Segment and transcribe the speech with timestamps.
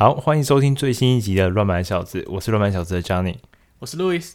[0.00, 3.34] 好，欢迎收听最新一集的《乱版小子》，我是乱版小子的 Johnny，
[3.80, 4.34] 我是 Louis。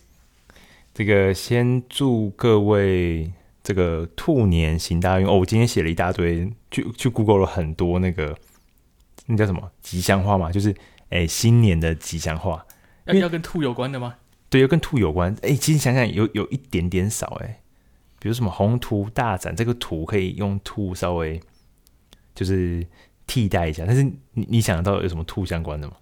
[0.93, 3.31] 这个先祝各位
[3.63, 5.39] 这个兔年行大运哦！
[5.39, 8.38] 我今天写了一大堆，去去 Google 了很多那个
[9.28, 10.76] 那叫什么吉祥话嘛，就是
[11.07, 12.65] 哎新年的吉祥话，
[13.05, 14.15] 要要跟兔有关的吗？
[14.49, 15.33] 对，要跟兔有关。
[15.43, 17.61] 哎，其实想想有有一点点少哎，
[18.20, 21.39] 比如什么宏图大展，这个图可以用兔稍微
[22.35, 22.85] 就是。
[23.27, 25.94] 替代一下，但是你你想得到有什么吐相关的吗？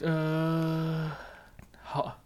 [0.00, 1.10] 呃，
[1.82, 2.18] 好，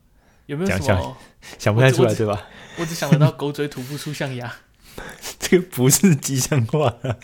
[0.46, 1.16] 有没有什么想，
[1.58, 2.42] 想不太出来对吧？
[2.78, 4.52] 我只想得到狗嘴吐不出象牙，
[5.38, 7.16] 这个不是吉祥话啊。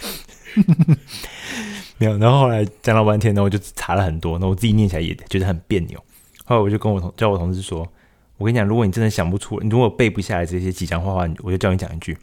[1.99, 5.99] 没有，然后后来讲了半天然后，我就查了很多，那我自己念起来也觉得很别扭。
[6.45, 7.87] 后来我就跟我同叫我同事说
[8.39, 12.17] ：“我跟你讲，如果你真的想不出，你如果背不下来这些吉祥话的话，我就叫你讲一句：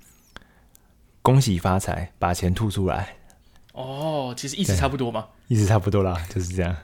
[1.22, 3.18] 恭喜发财，把钱吐出来。”
[3.74, 6.76] 哦，其实意思差不多嘛，意思差不多啦，就是这样。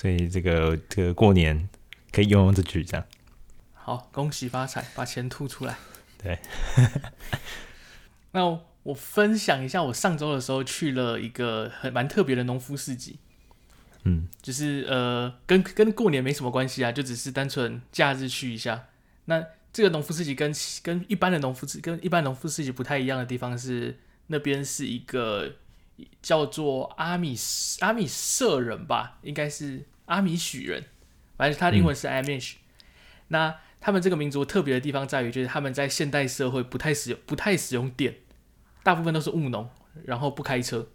[0.00, 1.68] 所以这个这个过年
[2.12, 3.06] 可以用用这句这样。
[3.72, 5.76] 好，恭喜发财，把钱吐出来。
[6.22, 6.38] 对。
[8.32, 8.44] 那
[8.82, 13.18] 我，分享一下，我上周的时候去了一个很蛮特别的农夫市集。
[14.02, 18.88] 嗯，就是呃，跟跟过年没什么关系啊，就只是单纯假日去一下。
[19.24, 25.54] 那这个农夫市集跟跟一般的农夫市跟一般农夫市集不太一样的地方是，那边是一个。
[26.20, 27.36] 叫做阿米
[27.80, 30.84] 阿米舍人吧，应该是阿米许人，
[31.36, 32.54] 反正他的英文是 Amish。
[32.54, 32.58] 嗯、
[33.28, 38.16] 那他们这个民族特别的地方在于，就是他们在现代社会不太使用不太使用电，
[38.82, 39.68] 大部分都是务农，
[40.04, 40.88] 然后不开车。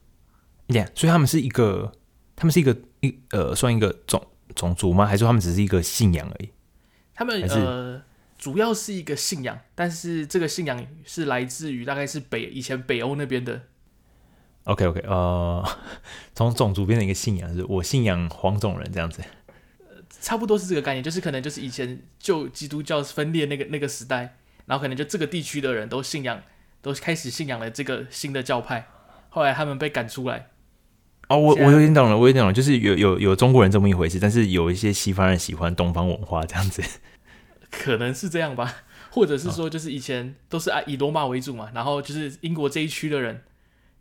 [0.68, 1.94] 对，所以他们是一个，
[2.36, 5.06] 他们是一个一呃，算一个种种族吗？
[5.06, 6.50] 还是说他们只是一个信仰而已？
[7.14, 8.02] 他们呃，
[8.38, 13.64] 主要是一个信仰，但是这个信仰是来自于大概是北以前北欧那边的。
[14.70, 15.68] OK OK，呃，
[16.36, 19.24] 从种族变成一个信仰，是我信仰黄种人这样子，
[19.80, 26.44] 呃，差不多是这个概念，就是可能就是以前就基督教分裂那个那个时代，然后可能就这个地区的人都信仰，
[26.84, 28.88] 都开始信仰了这个新的教派，
[29.30, 30.50] 后来他们被赶出来。
[31.30, 36.84] 哦，我我有点懂了，我有点懂了，就是有有有中国人这么一回事，但是有一些西方人喜欢东方文化这样子，
[37.72, 38.76] 可能是这样吧，
[39.10, 43.42] 或者是说就是以前都是以罗马为主嘛，然后就是英国这一区的人。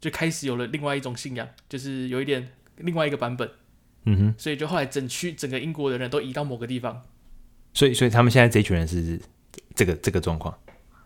[0.00, 3.50] 就开始有了另外一种信仰，就是有一点另外一个版本，
[4.04, 7.03] 嗯哼，所以就后来整区整个英国的人都移到某个地方，
[7.75, 9.20] 所以所以他们现在这一群人是
[9.75, 10.56] 这个这个状况，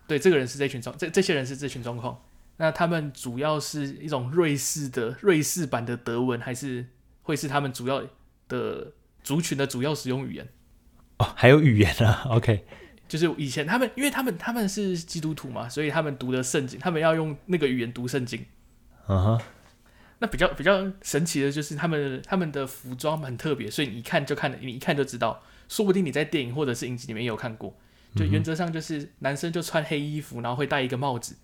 [0.07, 2.23] 对，这个人是这群状，这这些人是这群状况，
[2.59, 6.87] 那他们主要是一种瑞士的瑞士版的德文，还是
[7.23, 8.05] 会是他们主要
[8.49, 8.93] 的
[9.25, 10.49] 族群的主要使用语言？
[11.19, 12.65] 哦，还有语言啊， OK，
[13.09, 18.45] 就是以前他们因为他们他们是基督徒嘛，所以他们读的圣经，他们要用那个语言读圣经。
[19.09, 19.41] 嗯哼，
[20.21, 27.77] 那比较比较神奇的就是他们他们的服装很特别，所以你一看就看，你一看就知道，说不定你在电影或者是影集里面有看过。
[28.15, 31.35] 就原则上就是男生就穿黑衣服，然后会戴一个帽子，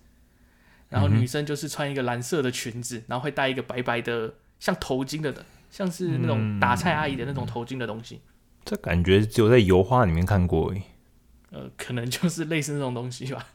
[0.89, 8.21] 然后女生就是穿一个蓝色的裙子，然后会戴一个白白的像头巾的，像是那种打菜阿姨的那种头巾的东西。
[8.63, 10.83] 这感觉只有在油画里面看过诶。
[11.49, 13.47] 呃，可能就是类似那种东西吧。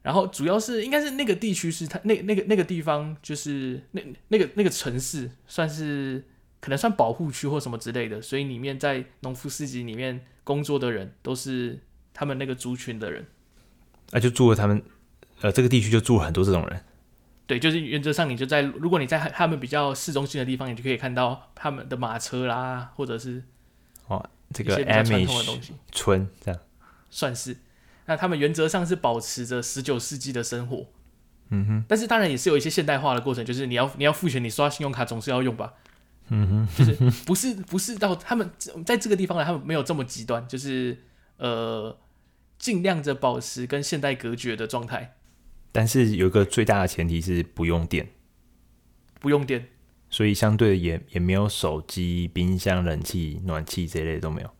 [0.00, 6.24] 然后主要是应该是那个地区是它那那个那个地方就是那那个那个城市算是
[6.60, 11.80] 可能算保护区或什么之类的，所以里面在农夫市集里面工作的人都是
[12.14, 13.26] 他们那个族群的人，
[14.12, 14.82] 啊，就住了他们
[15.40, 16.80] 呃这个地区就住了很多这种人，
[17.46, 23.42] 对，就是原则上你就在如果你在他们比较市中心的地方，你就可以看到他们的马车啦，或者是
[24.06, 26.60] 哦这个 Amish 村这样。
[27.10, 27.56] 算是。
[28.08, 30.86] 那他们原则上是保持着十九世纪的生活，
[31.50, 35.74] 嗯哼，但是当然也是有一些现代化的过程，就是你要你要付钱，你刷信用卡总是要用吧，
[36.30, 36.94] 嗯哼，就是
[37.26, 38.50] 不是不是到他们
[38.86, 40.96] 在这个地方呢，他们没有这么极端，就是
[41.36, 41.98] 呃
[42.58, 45.16] 尽量着保持跟现代隔绝的状态，
[45.70, 48.08] 但是有一个最大的前提是不用电，
[49.20, 49.68] 不用电，
[50.08, 54.50] 所以相对也也没有手机、冰箱、冷气、暖气这一类都没有。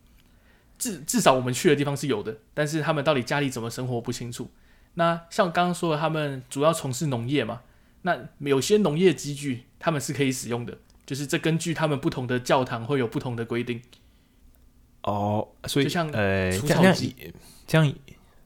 [0.79, 4.51] 至至少我们去的地方是有的，但是他们到底家里怎么生活不清楚。
[4.95, 7.63] 那像刚刚说的，他们主要从事农业嘛，
[8.03, 13.83] 那有些农业机具他们是可以使用的，就是这根据他们不同的教堂会有不同的规定。
[15.03, 17.15] 哦，所以就像呃，除草机
[17.67, 17.95] 这样，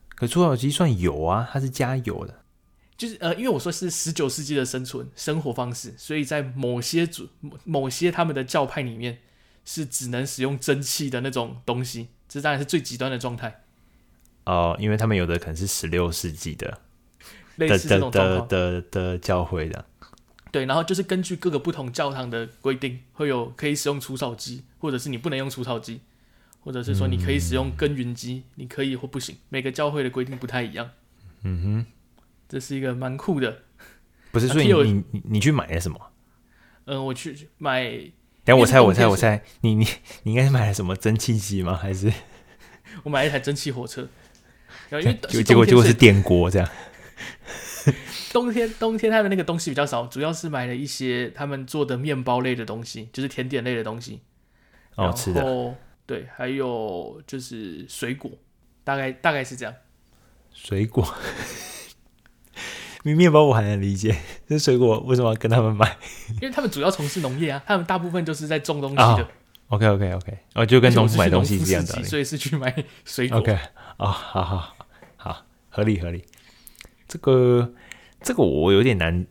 [0.08, 2.43] 可除草机算有啊，它是加油的。
[2.96, 7.29] 就是呃，因为我说是十九世纪的生存生活方式，所以在某些主
[7.64, 9.19] 某些他们的教派里面
[9.64, 12.08] 是只能使用蒸汽的那种东西。
[12.32, 13.62] 这当然是最极端的状态
[14.44, 16.81] 哦，因为他们有的可能是十六世纪的
[17.56, 19.84] 类似这种的的的，的教会的，
[20.50, 26.00] 对，然后就是根据各个不同教堂的规定，会有可以使用除草机，或者是你不能用除草机，
[26.61, 29.37] 或者是说你可以使用耕耘机，你可以或不行。
[29.50, 30.90] 每个教会的规定不太一样。
[31.43, 31.87] 嗯哼，
[32.49, 33.58] 这是一个蛮酷的。
[34.31, 36.00] 不是， 所以你你你去买了什么？
[36.87, 38.11] 嗯、呃，我去买。
[38.44, 39.87] 等我猜，我猜，我猜，你你
[40.25, 41.77] 你应该是买了什么蒸汽机吗？
[41.77, 42.12] 还是
[43.05, 44.09] 我买了一台蒸汽火车？
[44.89, 46.69] 然后因为结 结果结果是电锅这样。
[48.33, 54.23] 冬天冬天他们那个东西比较少，主要是买了一些他们做的面包类的东西，就是甜点类的东西。
[54.97, 55.75] 哦，吃的。
[56.05, 58.31] 对，还有就是水果，
[58.83, 59.75] 大概大概是这样。
[60.53, 61.06] 水果，
[63.03, 64.17] 面包我还能理解，
[64.49, 65.97] 这水果为什么要跟他们买？
[66.41, 69.03] 因为他们主要从事农业啊，他们大部分就是在种东西的。
[69.05, 69.27] Oh,
[69.69, 73.39] OK OK OK，哦，就跟农夫买东西是一样的，所以是去买水果。
[73.39, 73.53] OK，
[73.99, 74.77] 哦，好好
[75.17, 76.25] 好，合理合理。
[77.09, 77.73] 这个。
[78.25, 79.27] 这个我有点难，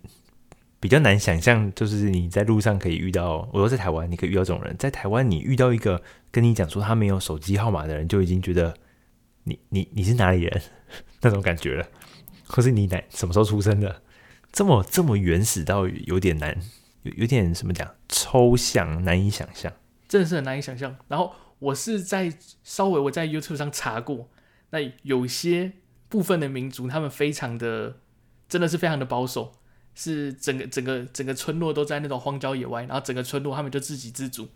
[0.81, 8.73] 比较难想象，就是你在路上可以遇到，我说在台湾你可以遇到这种人，在台湾你遇到一个跟你讲说他没有手机号码的人，就已经觉得
[9.45, 10.61] 你你你是哪里人
[11.23, 11.87] 那种感觉了，
[12.51, 14.01] 或是你奶什么时候出生的，
[14.51, 16.57] 这么这么原始到有点难，
[17.03, 19.73] 有有点什么讲抽象，难以想象，
[20.07, 20.95] 真的是很难以想象。
[21.07, 22.31] 然后我是在
[22.63, 24.29] 稍微我在 YouTube 上查过，
[24.69, 25.71] 那有些
[26.09, 27.97] 部分的民族他们非常的。
[28.51, 29.53] 真的是非常的保守，
[29.95, 34.49] 是整个整个整个村落都在那种荒郊野外，然后整个村落他们就自给自足。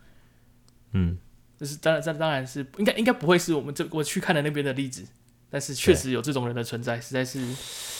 [0.91, 1.17] 嗯，
[1.57, 5.07] 就是当然这当然是应该应该不会是我们这我去看的那边的例子，
[5.55, 7.39] 但是确实有这种人的存在，实在是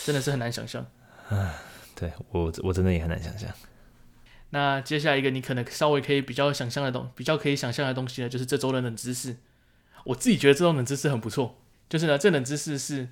[0.04, 0.86] 真的是很难想象。
[1.30, 1.54] 啊，
[1.94, 3.50] 对我我真的也很难想象。
[4.50, 9.38] 那接下来一个你可能稍微可以比较想象的东比较可以想象的东西呢，就是这周的冷知识。
[10.04, 13.08] 我自己觉得这种冷知识很不错，就是呢这冷知识是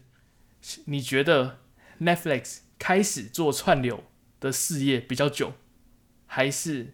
[0.85, 1.61] 你觉得
[2.02, 4.05] Netflix 开始做串流
[4.41, 5.55] 的事业比较久，
[6.26, 6.93] 还是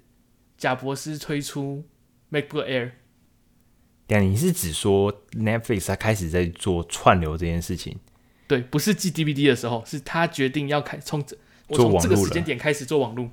[0.56, 1.84] 贾伯斯推出
[2.30, 2.92] MacBook Air？
[4.10, 7.96] 对，你是指说 Netflix 他开始在做串流这件事情？
[8.48, 11.24] 对，不是寄 DVD 的时候，是他决定要开从
[11.68, 13.30] 我从这个时间点开始做网络，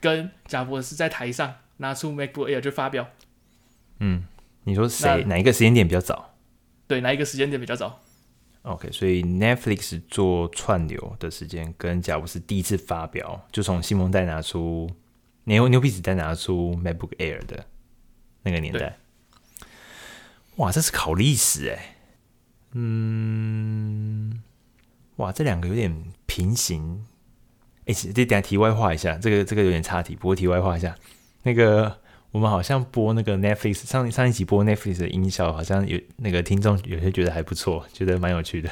[0.00, 3.08] 跟贾博士在台上拿出 MacBook Air 就发表。
[4.00, 4.24] 嗯，
[4.64, 6.34] 你说谁哪一个时间点比较早？
[6.88, 8.00] 对，哪一个时间点比较早
[8.62, 14.90] ？OK，所以 Netflix 做串流的时间跟贾伯斯第一次发表，就从新蒙代拿出
[15.44, 17.64] 牛牛皮纸袋拿出 MacBook Air 的
[18.42, 18.98] 那个年代。
[20.56, 21.96] 哇，这是考历史哎。
[22.72, 24.42] 嗯，
[25.16, 27.06] 哇，这两个有点平行。
[27.86, 30.96] 哎，这等下题外话一下，这个这个有点差题，不过题外话一下，
[31.42, 32.00] 那个。
[32.32, 38.70] 我们好像播那个 Netflix 上上一集播 Netflix 的音效，好像有那个听众有些觉得还不错，觉得蛮有趣的。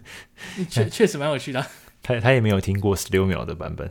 [0.68, 1.64] 确确实蛮有趣的。
[2.02, 3.90] 他他也没有听过十六秒的版本，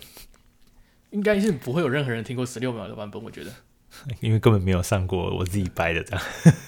[1.09, 3.51] 应该是不会有任何人听过十六秒的版本，我觉得，
[4.21, 6.25] 因为根本没有上过，我自己掰的这样。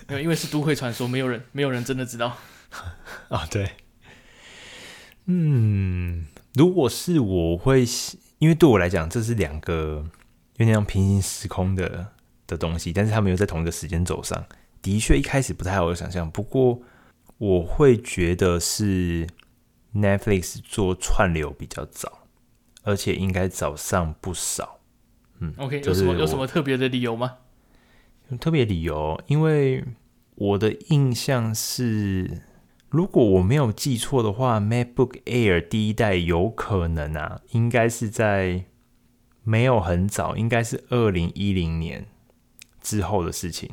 [0.07, 2.37] 没有，因为是都会传说，没有人没有人真的知道。
[3.29, 3.71] 啊， 对。
[5.25, 7.85] 嗯，如果是我会，
[8.39, 10.05] 因为对我来讲，这是两个
[10.57, 12.13] 有点像平行时空的。
[12.47, 14.45] 的东西，但是他们又在同一个时间轴上，
[14.81, 16.29] 的确一开始不太好想象。
[16.29, 16.81] 不过
[17.37, 19.25] 我会觉得是
[19.95, 22.27] Netflix 做串流比较早，
[22.83, 24.80] 而且应该早上不少。
[25.41, 27.39] 嗯，OK，有什么有什么特别的理由吗？
[28.39, 29.83] 特别理由，因为
[30.35, 32.41] 我的印象是，
[32.89, 38.63] 如果我没有记错的话，MacBook Air 第一代有可能啊，应该是在
[39.43, 42.05] 没有很早，应该是二零一零年。
[42.83, 43.69] 之后的事情，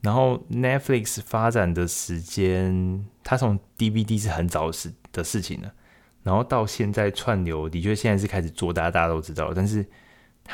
[0.00, 5.72] 然后 Netflix 发展的时间，它从 DVD 是很早的事的事情了，
[6.24, 9.86] 然后到现在串流的确现在是开始做，大家大家都知道，但是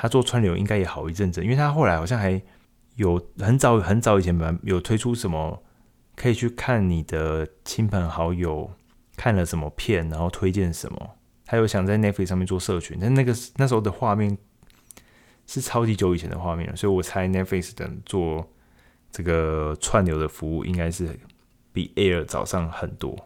[0.01, 2.41] 他做串流应该也好一阵子，因为他后来好像还
[2.97, 5.63] 有很早很早以前吧，有推出什么
[6.15, 8.71] 可以去看你的亲朋好友
[9.17, 14.37] 看了什么片，然后推荐什么，他有想在 Netflix 上面做社群，但那个那时候的画面。
[15.49, 18.51] 是超级久以前的画面了，所以我猜 Netflix 等做
[19.13, 21.09] 这个串流的服务，应该是
[21.73, 23.17] 比 Air 早上很多。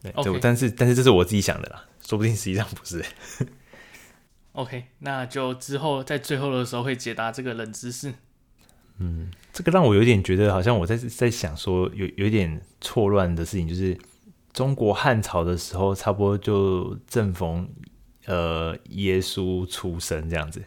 [0.00, 3.04] 对.但是但是这是我自己想的啦，说不定实际上不是。
[4.52, 8.14] OK，那就之后在最后的时候会解答这个冷知识。
[8.98, 13.98] 嗯，这个让我有点觉得好像我在在想说有有点错乱的事情，就是
[14.52, 17.68] 中国汉朝的时候，差不多就正逢
[18.26, 20.62] 呃耶稣出生这样子。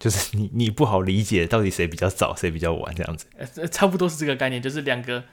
[0.00, 3.26] 就是你，你不好理解到底谁比较早，谁比较晚这样子。
[3.36, 5.24] 呃，差不多是这个概念，就是两个，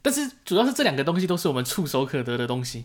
[0.00, 2.84] 但是主要是这两个东西都是我们触手可得的东西。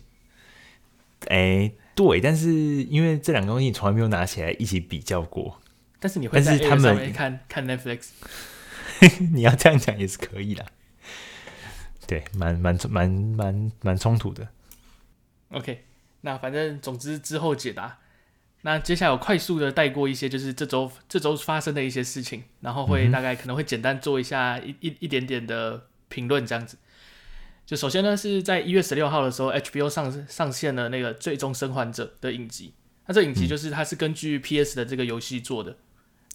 [1.28, 5.60] 哎，对，但是因为这两个东西你从来没有拿起来一起比较过。
[5.98, 8.10] 但是你会在上面看看 Netflix，
[9.32, 10.64] 你要这样讲也是可以的。
[12.06, 14.46] 对，蛮蛮蛮蛮蛮冲突的。
[15.52, 15.84] OK，
[16.20, 17.98] 那反正总之之后解答。
[18.60, 26.76] 那接下来我快速的带过一些，就是这周这周发生的一些事情，然后会大概可能会简单做一下一一一点点的评论这样子。
[27.66, 32.74] 就首先呢，是在一月十六号的时候，HBO 上上线了那个《最终生还者》的影集。
[33.06, 35.76] 那这影集就是它是根据 PS 的这个游戏做的。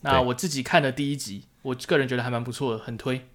[0.01, 3.29] 那我自己看了第一集，我个人觉得还蛮不错的，很推。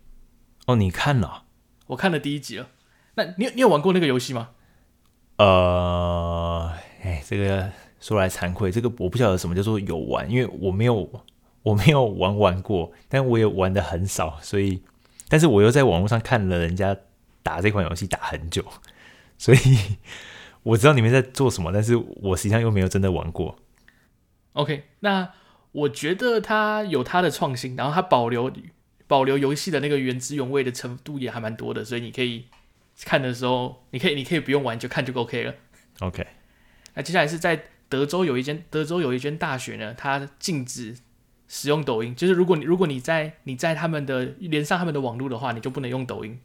[0.66, 1.44] 哦，你看了？
[1.86, 2.68] 我看了第一集了。
[3.14, 4.50] 那你你有玩过那个游戏吗？
[5.38, 6.70] 呃，
[7.02, 11.10] 哎，这个说来惭愧，这个我不晓得什么叫做有玩，因为我没有
[11.62, 14.82] 我没有玩玩过，但我也玩的很少，所以，
[15.30, 16.94] 但是我又在网络上看了人家。
[17.46, 18.64] 打这款游戏打很久，
[19.38, 19.58] 所以
[20.64, 23.56] 我知道你们在做什么，但是我实际上又没有真的玩过。
[24.54, 25.32] OK，那
[25.70, 28.50] 我觉得它有它的创新，然后它保留
[29.06, 32.46] 保留游戏的那个原汁原味的程度也还蛮多的，所以你可以
[33.04, 35.54] 看的时候，你可以你可以不用玩就看就 OK 了。
[36.00, 36.26] OK，
[36.94, 40.96] 那接下来是在德州有一间德州有一间大学呢，它禁止
[41.46, 46.40] 使用抖音，就是如果你如果你在你在他们的连上他们的网络的话，你就不能用抖音。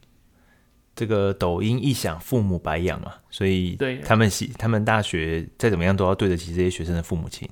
[0.94, 7.48] 这个抖音一响，父母白养嘛，所以他们系他们大学再怎么样都要对得起这些学生的父母亲，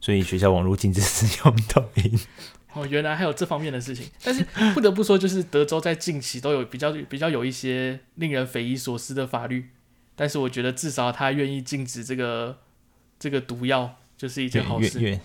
[0.00, 2.20] 所以学校网络禁止使用抖音。
[2.74, 9.70] 哦，原来还有这方面的事情，但是不得不说，就是德州在近期都有比较比较有一些令人匪夷所思的法律，
[10.16, 12.58] 但是我觉得至少他愿意禁止这个
[13.18, 15.20] 这个毒药，就是一件好事。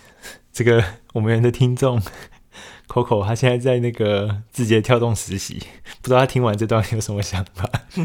[0.54, 2.01] 这个我们的听众。
[2.89, 5.60] Coco，他现在在那个字节跳动实习，
[6.01, 7.69] 不知道他听完这段有什么想法。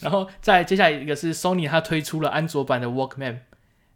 [0.00, 3.38] 然后再接下来一个是 Sony，它推出了安卓版的 Walkman，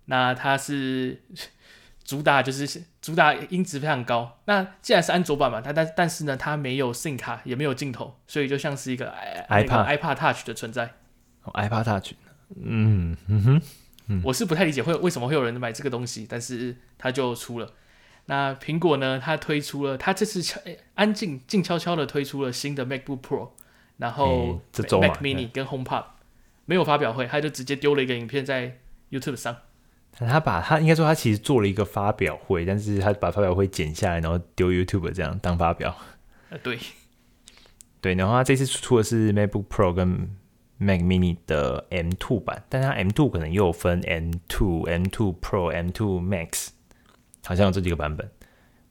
[0.04, 1.20] 那它是
[2.04, 4.38] 主打就是主打音质非常高。
[4.44, 9.12] 那既然是安卓版嘛，它但但是呢，它没有 SIM 卡，也没有镜头，所以就像是一个
[9.48, 10.92] iPad iPad Touch 的存在。
[11.42, 12.12] 哦，iPad Touch，
[12.62, 13.62] 嗯嗯哼，
[14.08, 17.72] 嗯我是不太理解会为什么会有人买这个东西，但是它就出了。
[18.26, 19.20] 那苹果呢？
[19.22, 20.58] 它推出了，它这次悄
[20.94, 23.50] 安静静悄悄的推出了新的 MacBook Pro，
[23.98, 24.62] 然后
[25.00, 26.04] Mac Mini 跟 HomePod
[26.64, 28.78] 没有发表会，他就直接丢了一个影片在
[29.10, 29.56] YouTube 上。
[30.12, 35.94] 他把他应该说他其实做了一个发表会，但是他把发表会剪下来，然后丢 YouTube 这样当发表。
[36.48, 36.78] 呃，对，
[38.00, 40.34] 对，然后他这次出的是 MacBook Pro 跟
[40.78, 46.68] Mac Mini 的 M2 版，但它 M2 可能又有分 M2、M2 Pro、M2 Max。
[47.44, 48.30] 好像有这几个版本，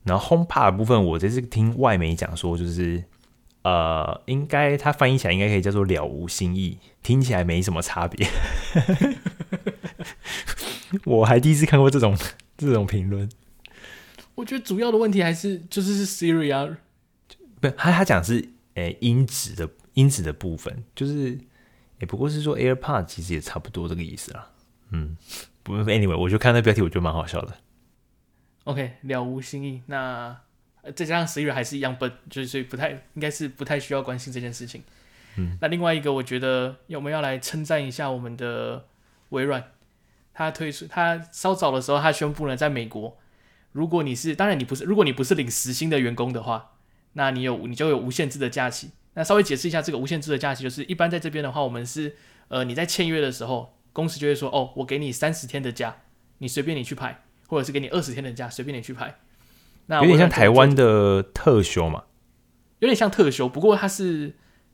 [0.03, 3.03] 然后 HomePod 的部分，我这次听外媒讲说，就是
[3.63, 8.27] 呃，应该它翻译起来应该可以叫做了无新意，听起来没什么差别。
[11.05, 12.15] 我还第一次看过这种
[12.57, 13.27] 这种评论。
[14.35, 16.77] 我觉得主要的问题还是就是是 Siri 啊，
[17.59, 18.39] 不，他他讲是
[18.75, 24.49] 诶、欸、音质的音质的部分，就是也、欸、不过是说 AirPod 其实也差不多这个意思啦。
[24.91, 25.17] 嗯，
[25.63, 27.55] 不，Anyway，我就看那标题，我觉得蛮好笑的。
[28.65, 29.81] OK，了无新意。
[29.87, 30.37] 那
[30.95, 34.83] 再加上十一月还是一样笨，就是所以不太应该是不太需要关心这件事情。
[35.37, 38.85] 嗯，那另外一个，我觉得我们要来称赞一下我们的
[39.29, 39.71] 微软，
[40.33, 43.17] 他推出他稍早的时候，他宣布了在美国，
[43.71, 46.73] 如果你是当然你不是如果你不是领时薪的员工的话，
[47.13, 48.91] 那你有你就有无限制的假期。
[49.15, 52.15] 那稍微解释一下这个无限制的假期，就是一般在这边的话，我们是
[52.49, 55.97] 呃你在签约的时候，公司就会说哦，我给你三十天的假，
[56.37, 57.22] 你随便你去排。
[57.47, 59.15] 或者是给你二十天的假，随便你去拍。
[59.87, 62.03] 那有点像台湾的特休嘛？
[62.79, 64.33] 有点像特休，不过它是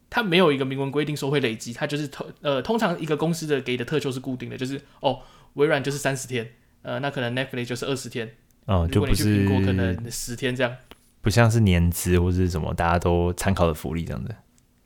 [0.09, 5.19] 它没有一个明文规定说会累积，它就是通呃，通常一个公司的给的特休是固定的，就是哦，
[5.53, 8.35] 微软就是三十天，呃，那可能 Netflix 就是二十天，
[8.65, 10.75] 哦，就不是苹果可能十天这样，
[11.21, 14.35] 不像是年资或者是什么大家都参考的福利这样的。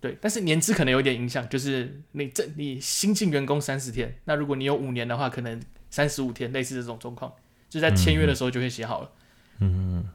[0.01, 7.31] 对，但是年资可能有点影响，就是你这你新进员工三十天，那如果你有五年的话，可能三十五天，类似这种状况。
[7.73, 9.09] 就在签约的时候就会写好了。
[9.57, 10.05] 嗯，嗯，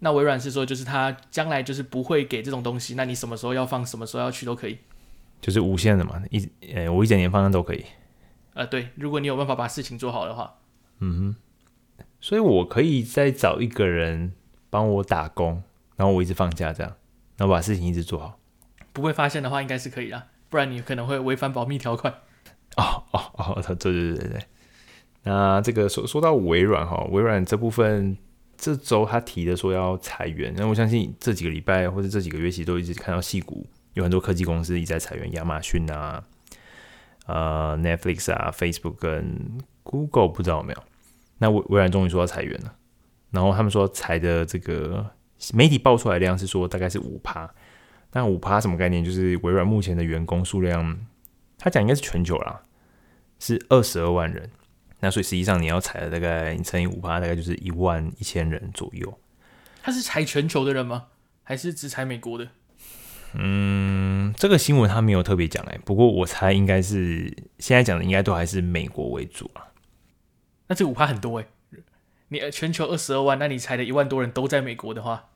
[0.00, 4.78] 那微软是说，就是他将来就是不会给这种东西，那你什么时候要放，什么时候要去都可以，
[5.40, 6.40] 就是无限的嘛，一
[6.74, 7.84] 呃、欸，我一整年放都可以。
[8.54, 10.56] 呃，对，如果你有办法把事情做好的话，
[10.98, 11.36] 嗯
[11.96, 14.32] 哼，所以我可以再找一个人
[14.68, 15.62] 帮我打工，
[15.94, 16.96] 然后我一直放假这样，
[17.36, 18.40] 然后把事情一直做好，
[18.92, 22.12] 不会发现的话应该是可以啦，不然你可能会违反保密条款。
[22.76, 24.42] 哦哦哦，对对对对对。
[25.28, 28.16] 那这个说说到微软哈，微软这部分
[28.56, 36.22] 这周他提的说要裁员，那我相信这几个礼拜或者这几个月其实都一直看到矽谷有很多科技公司一直在裁员，亚马逊啊，
[37.26, 40.82] 呃 Netflix 啊、Facebook 跟 Google 不知道有没有。
[41.38, 42.76] 那微微软终于说要裁员了，
[43.32, 45.04] 然后他们说裁的这个
[45.52, 47.52] 媒体爆出来的量是说大概是五趴。
[48.12, 49.04] 那五趴什么概念？
[49.04, 50.96] 就是微软目前的员工数量，
[51.58, 52.62] 他讲应该是全球啦，
[53.40, 54.48] 是二十二万人。
[55.06, 59.20] 那所以实际上你要裁的大概你乘以五趴，大概就是一万一千人左右。
[59.80, 61.04] 他是裁全球的人吗？
[61.44, 62.48] 还是只裁美国的？
[63.34, 69.62] 嗯，这个新闻他没有特别讲哎，不过我猜应该是现在讲的应该都还是美国为主啊。
[70.66, 71.46] 那这五趴很多哎，
[72.26, 75.26] 你全球二十二万，那你裁的一万多人都在美国的话，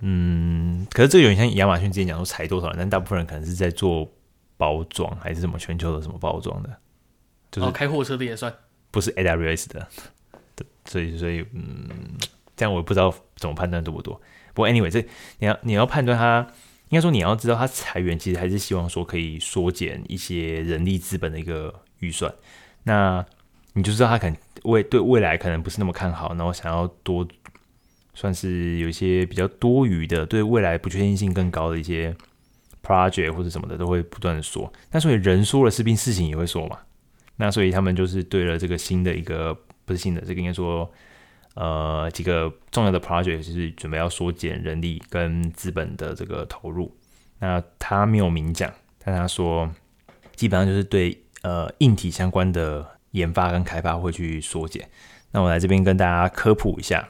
[0.00, 4.10] 嗯，可是这个有点像亚马逊之前讲说裁多少人，但大部分人可能是在做
[4.56, 6.76] 包装还是什么全球的什么包装的，
[7.52, 8.52] 就是、哦、开货车的也算，
[8.94, 9.88] 不是 AWS 的，
[10.86, 11.88] 所以所以嗯，
[12.56, 14.14] 这样我不知道怎么判断多不多。
[14.54, 15.04] 不过 anyway，这
[15.40, 16.46] 你要你要判断他，
[16.88, 22.32] 应该说你要知道他裁员其实还是希望说可以缩减一些人力资本的一个预算，
[22.84, 23.26] 那。
[23.76, 27.26] 你就知道他可能未对未来可能不是那么看好，然后想要多
[28.14, 32.14] 算是有一些比较多余的，对未来不确定性更高的一些
[32.84, 34.72] project 或者什么的都会不断的说。
[34.92, 36.78] 那所以人说了，势必事情也会说嘛。
[37.36, 40.90] 那所以他们就是对了这个新的一个不是新的，这个应该说
[41.54, 46.94] 呃几个重要的 project 就是准备要缩减人力跟资本的这个投入。
[47.38, 48.72] 那他没有明讲，
[49.04, 49.70] 但他说
[50.34, 52.92] 基本上就是对呃硬体相关的。
[53.14, 54.90] 研发跟开发会去缩减。
[55.30, 57.06] 那我来这边跟大家科普一下，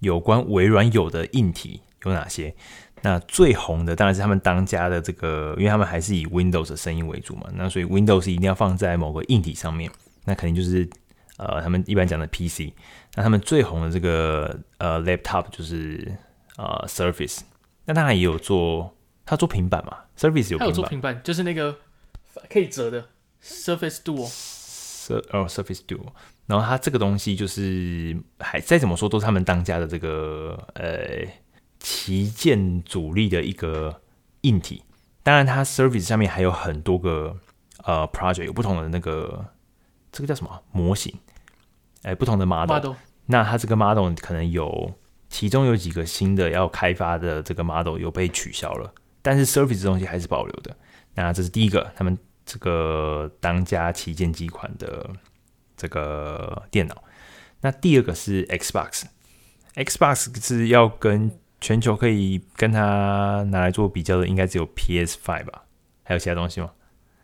[0.00, 2.54] 有关微软有的硬体有哪些。
[3.02, 7.48] 那最红的当然是他们当家的这个，因为他们还是以 Windows 的声音为主嘛。
[7.54, 9.90] 那所以 Windows 一定要放在某个硬体上面，
[10.24, 10.88] 那肯定就是
[11.36, 12.72] 呃他们一般讲的 PC。
[13.14, 16.16] 那他们最红的这个呃 Laptop 就是
[16.56, 17.40] 呃 Surface。
[17.84, 21.76] 那当然也有做，他做平板嘛，Surface 有平板，他有做平板，就是那个
[22.50, 23.06] 可以折的
[23.42, 24.52] Surface Duo。
[25.30, 26.04] 哦，Surface Duo，
[26.46, 31.24] 然后它这个东西就是还再怎么说都是他们当家的这个呃
[31.78, 34.02] 旗舰主力的一个
[34.42, 34.82] 硬体。
[35.22, 37.36] 当然，它 service 上面还有很多个
[37.84, 39.44] 呃 project，有不同的那个
[40.12, 41.14] 这个叫什么模型？
[42.02, 42.74] 哎，不同的 model。
[42.74, 42.92] model。
[43.26, 44.92] 那它这个 model 可能有
[45.28, 50.76] 其中有几个新的要开发的这个 model 有被取消了，但是 service 这东西还是保留的。
[51.14, 52.16] 那这是第一个，他们。
[52.48, 55.10] 这个当家旗舰机款的
[55.76, 57.02] 这个电脑，
[57.60, 61.28] 那第二个是 Xbox，Xbox 是要跟
[61.60, 65.64] 全球可以跟它拿来做比较的，应该只有 PS5 吧？
[66.02, 66.70] 还有其他东西吗？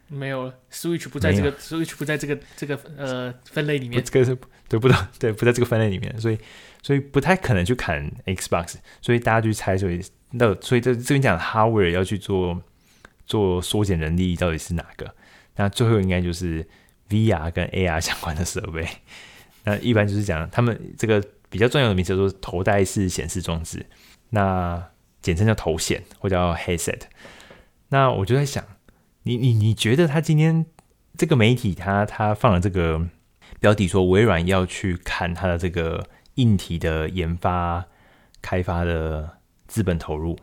[0.08, 4.36] 没有了，Switch 不在这个，Switch 不在这个这个呃分类里面，这个是
[4.68, 4.96] 对不对？
[5.18, 6.38] 对，不在这个分类里面，所以
[6.82, 10.00] 所以不太可能去砍 Xbox，所以大家去猜，所以
[10.32, 12.62] 那所以这这边讲 Hardware 要去做。
[13.24, 15.14] 做缩减人力到底是哪个？
[15.54, 16.66] 那最后应该就是
[17.08, 18.86] VR 跟 AR 相关的设备。
[19.64, 23.86] 那一般就是讲他们这个比较重要的名词叫做头戴式显示装置，
[24.32, 24.90] 那
[25.22, 27.02] 简称叫头显或叫 headset。
[27.88, 28.62] 那我就在想，
[29.22, 30.66] 你你你觉得他今天
[31.16, 33.00] 这个媒体他他放了这个
[33.60, 37.86] 标题说微软要去看他的这个硬体的研发
[38.42, 40.38] 开发的资本投入，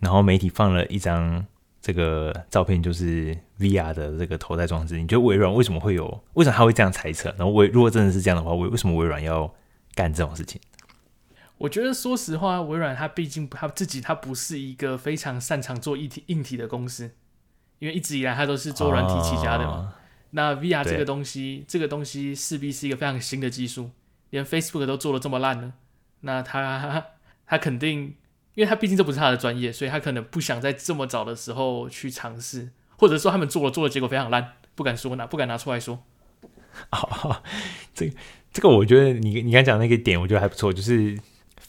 [0.00, 1.46] 然后媒体放了一张。
[1.84, 6.22] 这个照片就是 VR 的这个头戴装置，你觉得微软为什么会有？
[6.34, 7.28] 为什么他会这样猜测？
[7.36, 9.52] 然后微如果真的是这样的话，为为什么微软要
[9.96, 10.60] 干这种事情？
[11.58, 17.10] 我觉得说实话，微软它毕竟它自己它不是一个非常擅长做硬体硬体的公司，
[17.78, 19.72] 因为一直以来它都是做软体起家的嘛。
[19.72, 19.98] 啊、
[20.30, 23.90] 那 VR 这个东西，这个东西势必是一个非常新的技术，
[24.30, 25.72] 连 Facebook 都做的这么烂了，
[26.20, 27.06] 那它
[27.46, 28.14] 它肯定。
[28.54, 36.04] 因为他毕竟这不是他的专业，所以他可能不想在这么早的时候去尝试，或者说他们做了做的结果非常烂，不敢说拿不敢拿出来说。
[36.90, 37.42] 哦，
[37.94, 38.14] 这个
[38.52, 41.18] 这个我觉得你你刚讲那个点，我觉得还不错，就是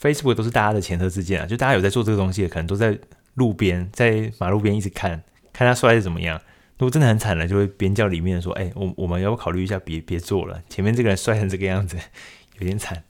[0.03, 2.99] Facebook 都是大家的前车之鉴啊，就大家有在做这个东西的，可能都在
[3.35, 6.37] 路边在马路边一直看看他摔的怎么样。
[6.77, 11.97] 如果真的很惨了，就会边叫里面说：“哎，我我们要不考虑一下，别别做了，前面这个人摔成这个样子，
[12.59, 13.01] 有点惨。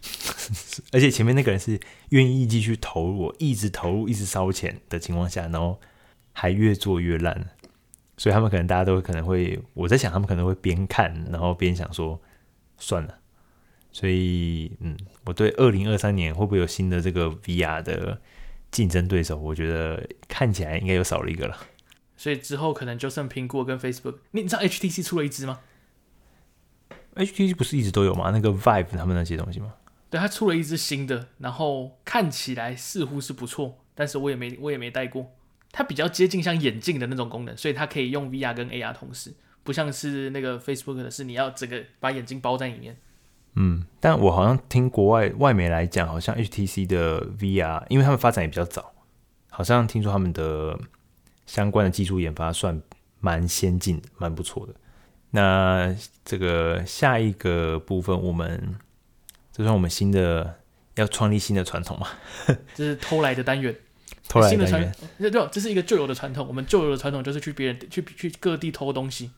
[0.92, 1.78] ”而且前面那个人是
[2.10, 5.78] 愿意继续投入，一直投入，一直烧钱的情况下，然后
[6.32, 7.46] 还越做越烂，
[8.16, 12.18] 所以他们可能大家都可能会，我在想他们可能会边看，然后边想说
[12.78, 13.18] 算了。
[13.90, 18.20] 所以，嗯，我对二零二三年会不会有新的这个 VR 的
[18.70, 21.56] 竞争对手，我觉得看起来应该又少了一个了。
[22.16, 24.16] 所以之后可能就剩苹果跟 Facebook。
[24.32, 25.60] 你知道 HTC 出了一支吗
[27.14, 28.30] ？HTC 不是一直都有吗？
[28.30, 29.74] 那个 Vive 他们那些东西吗？
[30.10, 35.32] 对，他出了一支新的，然后看起来似乎是不错，但是我也没我也没戴过。
[35.70, 39.34] 它比较接近像眼镜的那种功能，所以它可以用 VR 跟 AR 同时。
[39.62, 42.96] 不不像是那个 Facebook 的是你要整个把眼睛包在里面。
[43.54, 48.92] 嗯，但我好像听国外外媒来讲，好像 HTC 的 VR，因为他们发展也比较早，
[49.50, 50.78] 好像听说他们的
[51.46, 52.80] 相关的技术研发算
[53.20, 54.74] 蛮先进的，蛮不错的。
[55.30, 58.76] 那这个下一个部分，我们
[59.52, 60.60] 这算我们新的
[60.94, 62.06] 要创立新的传统嘛？
[62.74, 63.74] 这是偷来的单元，
[64.28, 64.94] 偷来的单元。
[65.18, 66.46] 对，这是一个旧有的传统。
[66.46, 69.32] 我们旧有的传统就是去别人去去各地偷东西。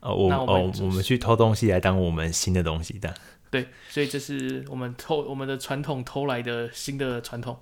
[0.00, 3.14] 哦，我哦，我们去偷东西来当我们新的东西的。
[3.54, 7.56] 对，所以这是我们偷我们的传统偷来的新的传统。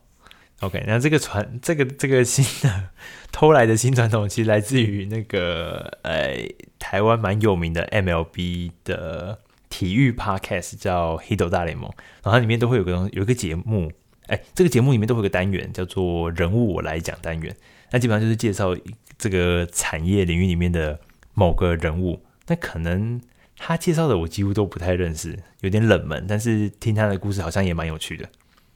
[0.60, 2.88] OK，那这个传这个这个新的
[3.30, 11.90] 偷来的新传统，其实来自于那个呃台湾蛮有名的 MLB 的体育 Podcast 叫《Hito 大联盟》，
[12.22, 13.92] 然后它里面都会有个，有一个节目，
[14.28, 17.54] 哎，这个节目里面都会有个单元叫做“人物我来讲”单元，
[17.90, 18.74] 那基本上就是介绍
[19.18, 20.98] 这个产业领域里面的
[21.34, 23.20] 某个人物，那可能。
[23.64, 28.28] 他介绍的我几乎都不太认识，有点冷门，但是听他的故事好像也蛮有趣的。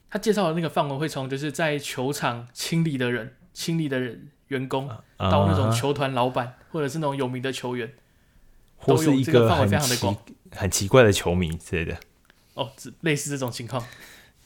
[0.09, 7.91] 他介绍的那个范围会从就是在球场清理的人、清理的人员工，到那种球团老板，啊、或者是那种有名的球员，
[8.77, 10.15] 或是一个范围非常的广，
[10.51, 11.97] 很奇怪的球迷之类的。
[12.53, 12.71] 哦，
[13.01, 13.83] 类似这种情况。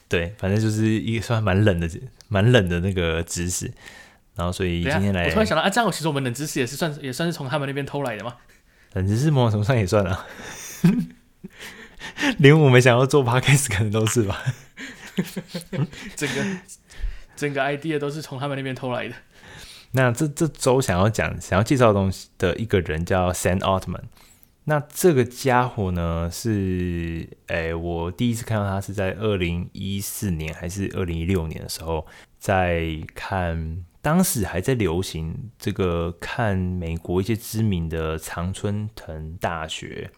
[0.10, 1.88] 对，反正就是一个算蛮冷的、
[2.30, 3.71] 蛮冷的那个知识。
[4.34, 8.38] 然后，所以今天来，我突然想到啊，这样其实我们冷知识也是算也算是从他们那边偷来的吗？
[8.93, 10.27] 冷知识某种程度上也算啊，
[12.39, 14.43] 连我们想要做 podcast 可能都是吧。
[16.15, 16.45] 整个
[17.36, 19.15] 整个 idea 都是从他们那边偷来的。
[19.93, 24.04] 那这这周想要讲、想要介绍的东西的一个人叫 Sam Altman。
[24.65, 32.06] 那这个家伙呢是，哎，我第一次看到他是在二零一四年还是二零一六年的时候，
[32.39, 33.86] 在看。
[34.02, 40.10] 当时还在流行这个看美国一些知名的常春藤大学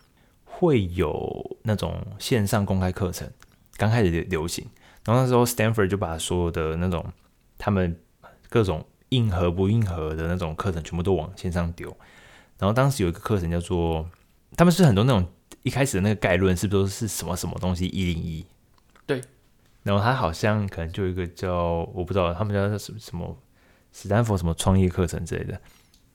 [0.46, 3.30] 会有那种线上公开课程，
[3.76, 4.66] 刚开始流行。
[5.04, 7.06] 然后那时候 Stanford 就把所有的那种
[7.58, 8.00] 他们
[8.50, 11.90] 各种硬核不硬核的那种课程全部都往线上丢。
[12.58, 14.10] 然后当时有一个课程叫做，
[14.56, 15.28] 他们是很多那种
[15.64, 18.46] 一开始的那个概论是不是都是什么什么东西一零一？
[19.06, 19.22] 对。
[19.82, 23.38] 然后他好像可能就有一个叫我不知道他们叫什么什么。
[23.94, 25.62] 史丹佛什么创业课程之类的，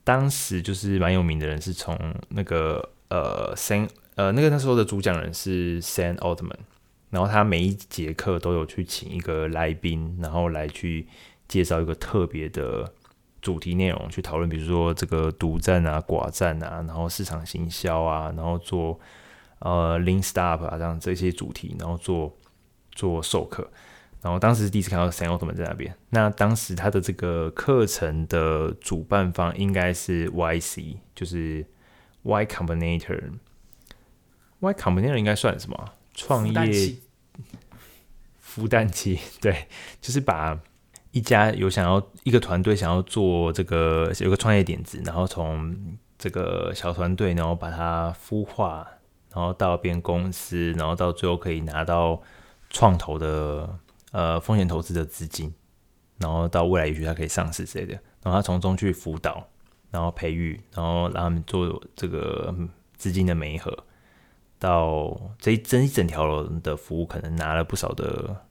[0.05, 1.97] 当时就是蛮有名的人，是从
[2.29, 6.59] 那个呃 San 呃那个那时候的主讲人是 San Altman，
[7.11, 11.07] 然后他每一节课都有去请一个来宾，然后来去
[11.47, 12.93] 介绍一个特别的
[13.41, 18.99] 主题内容去讨论，比如说这个独占啊、寡占啊，然后市场行销啊，然后做
[19.61, 22.37] 呃 Lean Startup 啊这样这些主题，然后做
[22.91, 23.71] 做授课。
[24.21, 25.95] 然后当时是第一次看到 Sam Altman 在那边。
[26.11, 31.65] 那当时他的这个课程的主办方应该是 YC，就是
[32.23, 33.31] Y Combinator。
[34.59, 35.93] Y Combinator 应该算什么？
[36.15, 36.97] 创业
[38.45, 39.21] 孵蛋器。
[39.41, 39.69] 对，
[40.01, 40.59] 就是把
[41.13, 48.85] 一家有想要一个团队想要做这个有个创业点子，然后从这个小团队，然后把它孵化，
[49.33, 52.21] 然后到变公司，然后到最后可以拿到
[52.69, 53.79] 创投的。
[54.13, 55.53] 呃，风险投资的资金，
[56.19, 57.93] 然后到未来也许他可以上市之类的，
[58.23, 59.47] 然后他从中去辅导，
[59.91, 62.55] 然后培育，然后让他们做这个
[62.97, 63.85] 资金的媒合，
[64.59, 68.45] 到这一整一整条的服务，可能拿了不少的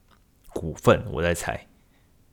[0.52, 1.66] 股份，我在猜，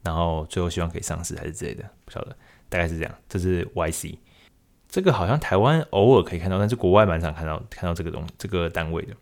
[0.04, 2.38] 然后最后希望可以上市还是之类的，不晓得，
[2.70, 3.16] 大概是这样。
[3.28, 4.20] 这是 YC，
[4.88, 9.16] 这个好像台湾偶尔可以看到，但是国外蛮常看到看到这个东这个单位的。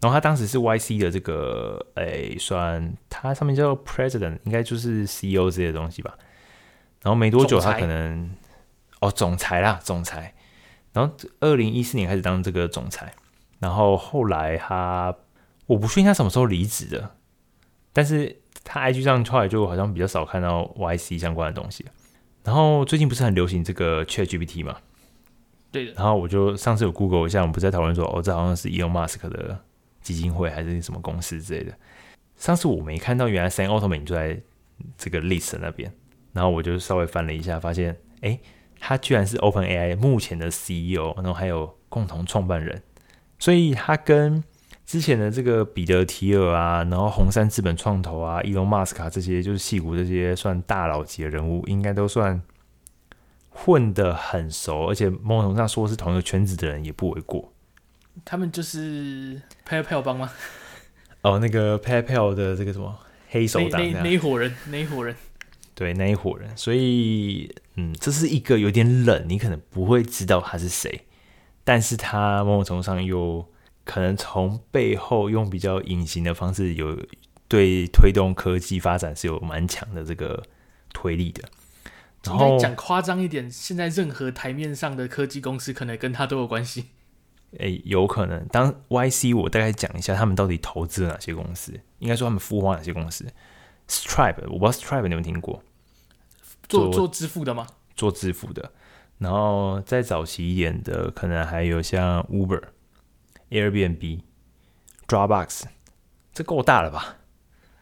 [0.00, 6.14] 然后他当时是 YC 的这个，诶，算他上面叫 President，应该就是 CEO 这些东西吧。
[7.02, 8.30] 然后没多久，他可能
[9.00, 10.34] 哦，总裁啦，总裁。
[10.92, 13.14] 然后二零一四年开始当这个总裁，
[13.58, 15.14] 然后后来他，
[15.66, 17.10] 我不确定他什么时候离职的，
[17.92, 21.86] 但是他 IG 上出来就好像比较少看到 YC 相关的东西。
[22.44, 24.76] 然后最近不是很流行这个 ChatGPT 嘛？
[25.70, 25.92] 对的。
[25.92, 29.58] 然后我就上次有 Google 一下，我们不是在讨论说，哦，这好像是 Elon Musk 的。
[30.06, 31.72] 基金会还是什么公司之类的。
[32.36, 34.40] 上次我没看到，原来 Sam Altman 就在
[34.96, 35.92] 这个 list 那边。
[36.32, 38.38] 然后我就稍微翻了一下，发现，哎，
[38.78, 42.80] 他居然是 OpenAI 目前的 CEO，然后还有共同创办人。
[43.38, 44.44] 所以他跟
[44.84, 52.40] 之前的这个彼得提尔啊，然后红杉资本创投啊伊隆马斯卡这些，就是戏骨这些算大佬级的人物，应该都算
[53.48, 57.50] 混得很熟，而且某种程度上说是同一个圈子的人，也不为过。
[58.24, 60.30] 他们就是 PayPal 帮吗？
[61.22, 62.96] 哦，那个 PayPal 的这个什么
[63.28, 65.14] 黑手党，那那一伙人，那一伙人，
[65.74, 66.56] 对，那一伙人。
[66.56, 71.06] 所以，嗯，这是一个有点冷，你可能不会知道他是谁
[71.64, 73.44] 但是他某种程度上又
[73.84, 76.96] 可能从背后用比较隐形的方式，有
[77.48, 80.42] 对推动科技发展是有蛮强的这个
[80.92, 81.42] 推力的。
[82.22, 86.86] 然后讲夸张一点，现在任何台面上的科技公司，可能跟他都有关系。
[87.58, 88.46] 诶，有可能。
[88.48, 93.26] 当 YC，我大概讲一下他们到底投资了哪些公司，应该说他们孵化哪些公司。
[93.88, 95.62] Stripe，我不知道 Stripe 你有没有听过？
[96.68, 97.66] 做做支付的吗？
[97.94, 98.72] 做支付的。
[99.18, 102.62] 然后再早期一点的，可能还有像 Uber、
[103.50, 104.20] Airbnb、
[105.06, 105.62] Dropbox，
[106.34, 107.16] 这够大了吧？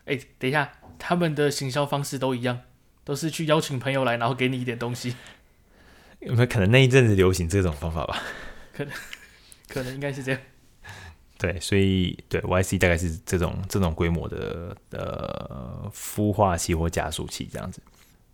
[0.05, 2.61] 哎，等一下，他们的行销方式都一样，
[3.03, 5.17] 都是去邀请朋友来，然后给你一点东西。
[6.21, 8.23] 有没有可能那一阵子流行这种方法吧？
[8.73, 8.95] 可能，
[9.69, 10.41] 可能应该是这样。
[11.39, 17.83] 对，所以对 YC 大概是这种这种规模的呃孵化器或加速器这样子。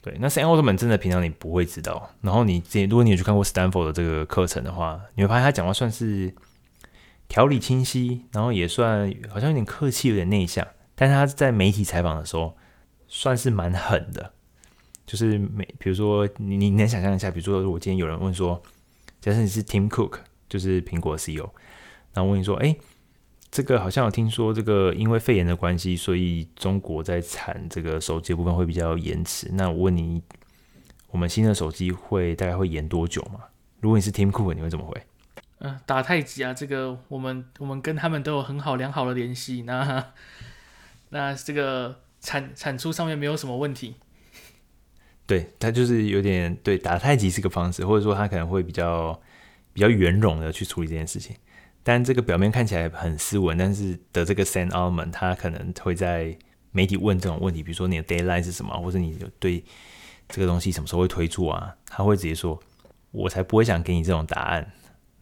[0.02, 6.34] 对，那 Sam Altman 真的平常你不会知道，然后你如果你有去看过 Stanford 的这个课程的话，你会发现他讲话算是
[7.28, 12.56] 条理清晰，然后也算好像有点客气，有点内向，但是他在媒体采访的时候
[13.08, 14.32] 算是蛮狠的，
[15.04, 18.62] 就是每比如说你你能想象一下，比如说如果今天有人问说，
[19.20, 21.48] 假设你是 Tim Cook，就是苹果 CEO，
[22.12, 22.76] 然后问你说，哎。
[23.52, 29.50] 这个好像有听说，这个因为肺炎的关系，所以中国在产这个手机的部分会比较延迟。
[29.54, 30.22] 那我问你，
[31.08, 33.40] 我们新的手机会大概会延多久嘛？
[33.80, 35.02] 如果你是 Tim Cook，你会怎么回？
[35.58, 39.62] 嗯、呃，打太极啊，这个我们我们跟他们都有很好良好的联系。
[39.62, 40.12] 那
[41.08, 43.96] 那这个产产出上面没有什么问题。
[45.26, 49.20] 对，他就是有点对打太极是个方式，或者说他可能会比较
[49.72, 51.36] 比较圆融的去处理这件事情。
[51.82, 56.36] 但这个表面看起来很斯文，但是的这个 San a l m a n 他可能会在
[56.72, 59.64] 媒体问这种问题，比如说你的 deadline 是什么，或者你对
[60.28, 61.74] 这个东西什么时候会推出啊？
[61.86, 62.60] 他会直接说
[63.10, 64.70] ：“我才不会想给你这种答案。”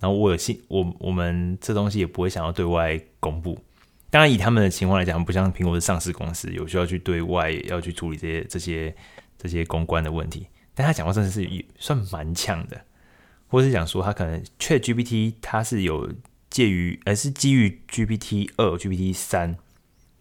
[0.00, 3.58] 然后我有信我我们这东西也不会想要对外公布。
[4.10, 8.94] 当然，以他们的情况来讲，不像苹果是上市公司，有需要去对外要去处理这些这些
[9.36, 10.46] 这些公关的问题。
[10.74, 12.80] 但他讲话真的是算蛮呛的，
[13.48, 16.12] 或是讲说他可能 ChatGPT 它是有。
[16.50, 19.58] 介于，而是基于 GPT 二、GPT 三，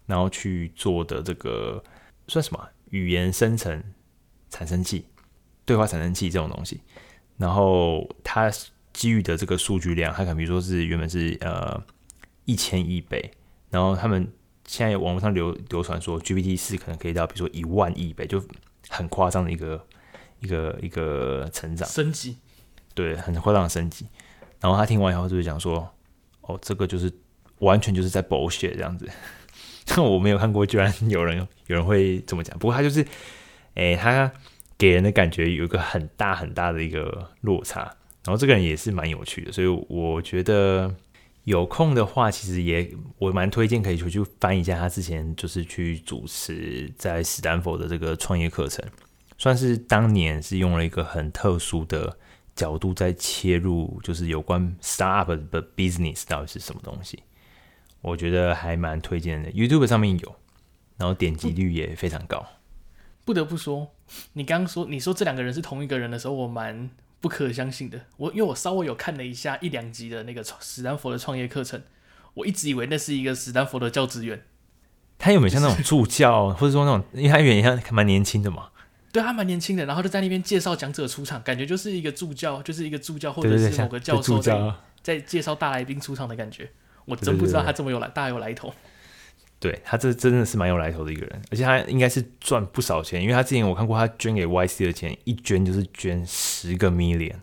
[0.04, 1.82] 然后去做的这个
[2.28, 2.68] 算什么？
[2.90, 3.82] 语言生成
[4.50, 5.06] 产生器、
[5.64, 6.82] 对话产生器这种东西。
[7.38, 8.52] 然后它
[8.92, 11.82] 基于的这个数据量，它可能比如说是原本是呃
[12.44, 13.32] 一千亿倍，
[13.70, 14.30] 然后他们
[14.66, 18.44] 现在网络上流流传说 GPT 四可能可以到比如说一万亿倍，就
[18.90, 19.86] 很夸张的一个
[20.40, 22.36] 一个一个成长升级。
[23.02, 24.06] 对，很夸张的升级。
[24.60, 25.88] 然后他听完以后就是讲说。
[26.48, 27.12] 哦，这个就是
[27.58, 29.06] 完全就是在 bullshit 这样子，
[30.00, 32.58] 我没有看过，居然有人有人会这么讲。
[32.58, 33.06] 不过他就是，
[33.74, 34.32] 诶，他
[34.78, 37.80] 给人的感觉有一个很大很大的一个落差。
[38.24, 40.94] 然后这个人也是蛮有趣的，所以我觉得
[41.44, 48.82] 有空的话，其实也我蛮推荐可以出去翻一下他之前就是去主持在史丹佛的这个创业课程，
[49.36, 52.16] 算是当年是用了一个很特殊的。
[52.58, 57.22] 角度在切入，就是有关 startup 的 business 到底是什么东西，
[58.00, 59.48] 我觉得还蛮推荐的。
[59.52, 60.34] YouTube 上面有，
[60.96, 62.44] 然后点击率也非常高。
[63.24, 63.92] 不得不说，
[64.32, 66.90] 你刚刚说你说这两个人是同一个人的时候，我蛮
[67.20, 68.00] 不可相信的。
[68.16, 71.80] 我因为我稍微有看了一下一两集的那个史丹佛的创业课程，
[72.34, 74.42] 我一直以为那是一个史丹佛的教职员。
[75.16, 78.70] 他有没有像那种助教，或者说那种，因为他原来蛮年轻的嘛。
[79.10, 86.70] 对，他蛮年轻的，然后就在那边介绍讲者出场，感觉就是一个助教，就是一个助教或者是某个教授在在介绍大来宾出场的感觉。
[87.06, 88.74] 我真不知道他这么有来大有来头。
[89.58, 97.34] 对，他这真的是蛮有来头的一个人，而且他应该是赚不少钱，因为他之前我看过他捐给 YC 的钱，一捐就是捐十个 million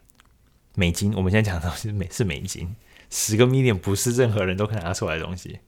[0.76, 1.14] 美金。
[1.16, 2.76] 我们现在讲的是美是美金，
[3.10, 5.60] 十个 million 不是任何人都可以拿出来的东西，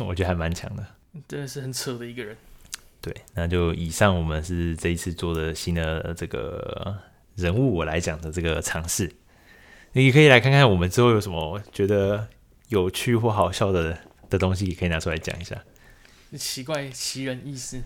[0.00, 0.84] 我觉得还蛮强的，
[1.26, 2.36] 真的是很扯的一个人。
[3.02, 6.98] 对，那就以上我们是这一次做的新的这个
[7.34, 9.10] 人物我来讲的这个尝试，
[9.92, 12.28] 你可以来看看我们之后有什么觉得
[12.68, 15.64] 有趣或好笑的的东西，可以拿出来讲一下。
[16.36, 17.82] 奇怪奇人异事，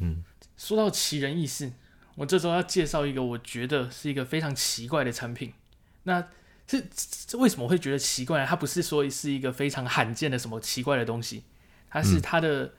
[0.00, 0.22] 嗯，
[0.58, 1.72] 说到奇人异事，
[2.16, 5.54] 我这周要介绍一个我觉得是一个非常奇怪的产品。
[6.02, 6.28] 那
[6.66, 6.78] 这
[7.26, 8.46] 这为什么会觉得奇怪呢？
[8.46, 11.44] 它不是说是一个非常罕见的什么奇怪的东西，
[11.88, 12.64] 它是它的。
[12.64, 12.72] 嗯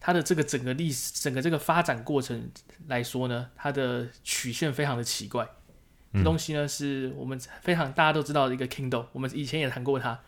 [0.00, 2.50] 它的这个整个历史，整个这个发展过程
[2.86, 5.48] 来说呢，它的曲线非常的奇怪。
[6.24, 10.18] 东西呢，是我们非常大家都知道的一个 Kindle，我们以前也谈过它，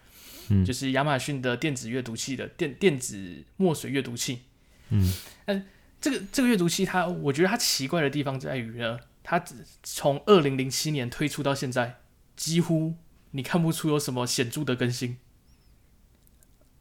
[0.50, 4.42] 嗯，就是亚马逊的电子阅读器的电电子墨水阅读器。
[4.90, 5.11] 嗯，
[5.46, 5.66] 但
[5.98, 9.42] 这个这个阅读器它，我觉得它奇怪的地方在于呢，它
[9.83, 12.00] 从二零零七年推出到现在，
[12.37, 12.96] 几乎
[13.30, 15.16] 你看不出有什么显著的更新。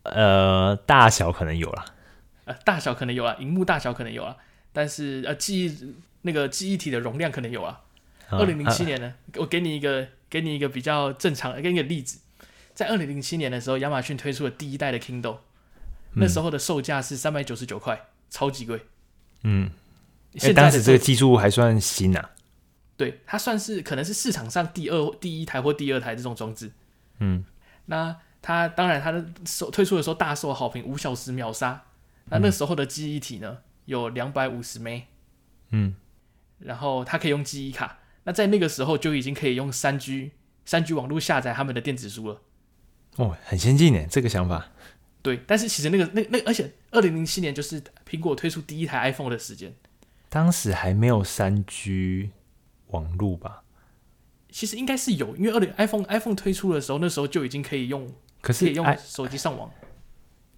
[0.03, 1.95] 呃，大小可能有了，
[2.49, 4.35] 呃，大小可能有啊，荧幕大小可能有啊，
[4.73, 7.81] 但是呃，记忆那个记忆体的容量可能有啊。
[8.31, 12.19] 二零零七年呢，啊、我给你一个给你一个比较正常的，给你一个例子，
[12.73, 15.37] 在二零零七年的时候，亚马逊推出了第一代的 Kindle，、
[16.13, 18.81] 嗯、那时候的售价是三百九十九块，超级贵。
[19.43, 19.69] 嗯，
[20.33, 22.31] 现在当时这个技术还算新啊。
[22.97, 26.71] 对，它算是可能是市场上第二第一台或第二台这种装置。
[27.19, 27.45] 嗯，
[27.85, 31.85] 那它当然它的首推出的时候大受好评，五小时秒杀。
[32.29, 35.07] 那那时候的记忆体呢，有两百五十枚。
[35.71, 35.95] 嗯，
[36.59, 37.99] 然后它可以用记忆卡。
[38.23, 40.31] 那在那个时候就已经可以用三 G
[40.65, 42.41] 三 G 网络下载他们的电子书了。
[43.15, 44.69] 哦，很先进呢，这个想法。
[45.21, 49.73] 对，但是其实那个那那而且二零零七年就是苹果推出第一台 iPhone 的时间，
[50.29, 52.31] 当时还没有三 G
[52.87, 53.63] 网络吧？
[54.49, 58.11] 其实应该是有，因为二零 iPhone iPhone 推出的时候，那时候就已经可以用，
[58.41, 59.69] 可是可以用手机上网。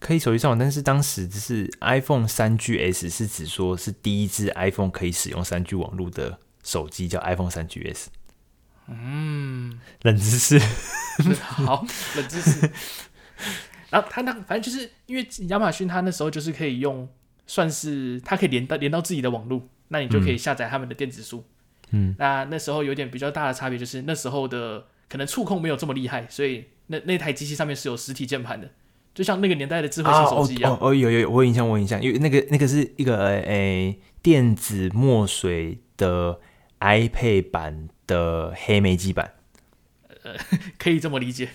[0.02, 6.40] 可以手机上网，但是当时只是 iPhone 三 GS 是指说是第一支 iPhone 可以使用三 G 网络的。
[6.64, 8.06] 手机叫 iPhone 三 GS，
[8.88, 10.60] 嗯，冷知识，
[11.40, 11.84] 好，
[12.16, 12.70] 冷知识。
[13.90, 17.10] 然后他那反正就是因为亚马逊，他那时候就是可以用，
[17.48, 21.44] 算是他可以连到连到自己的网络，那你就可以下载他们的电子书。
[21.90, 28.70] 嗯，那那时候有点比较大的差别就是那时候的可能触控没有这么厉害，所以那那台机器上面是有实体键盘的，
[29.14, 30.74] 就像那个年代的智慧型手机一样。
[30.74, 36.40] 哦，哦，哦，有有有，我有印象，我有印象，因为那个那个是一个诶、欸、电子墨水的。
[36.84, 39.36] iPad 版的黑莓机版，
[40.24, 40.34] 呃，
[40.80, 41.50] 可以这么理解，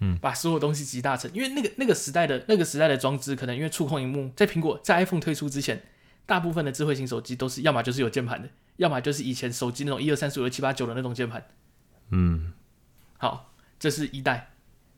[0.00, 5.80] 嗯，把所有东西集大成，因为那个那个时代的那个时代的装置，可能因为触控荧幕，在苹果在 iPhone 推出之前，
[6.26, 11.46] 大部分的智慧型手机都是要么就是有键盘的，要么就是以前手机那种一二三四五六七八九的那种键盘，
[12.10, 12.52] 嗯，
[13.18, 14.50] 好，这是一代，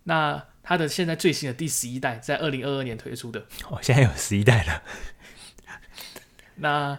[0.08, 4.82] 那它的现在最新的第十一代，在二零二二年推出的，哦，现在有十一代了，
[6.56, 6.98] 那。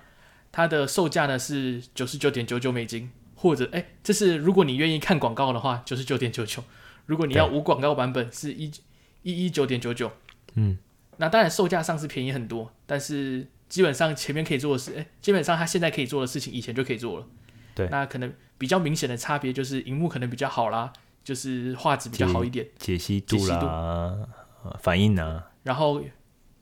[0.51, 6.59] 它的售价呢是九十九点九九美金，或者哎，这是如果你愿意看广告的话，九十九点九九；
[7.05, 8.69] 如果你要无广告版本，是一
[9.21, 10.11] 一一九点九九。
[10.55, 10.77] 嗯，
[11.17, 17.27] 那当然售价上是便宜很多，但是基本上前面可以做的事，哎，基本上它现在可以做的事情，以前就可以做了。
[17.75, 20.91] 对，那可能比较明显的差别就是荧幕可能比较好啦，
[21.29, 24.17] 就是画质比较好一点，解，解析度啦，
[24.63, 26.03] 度反应啊，然后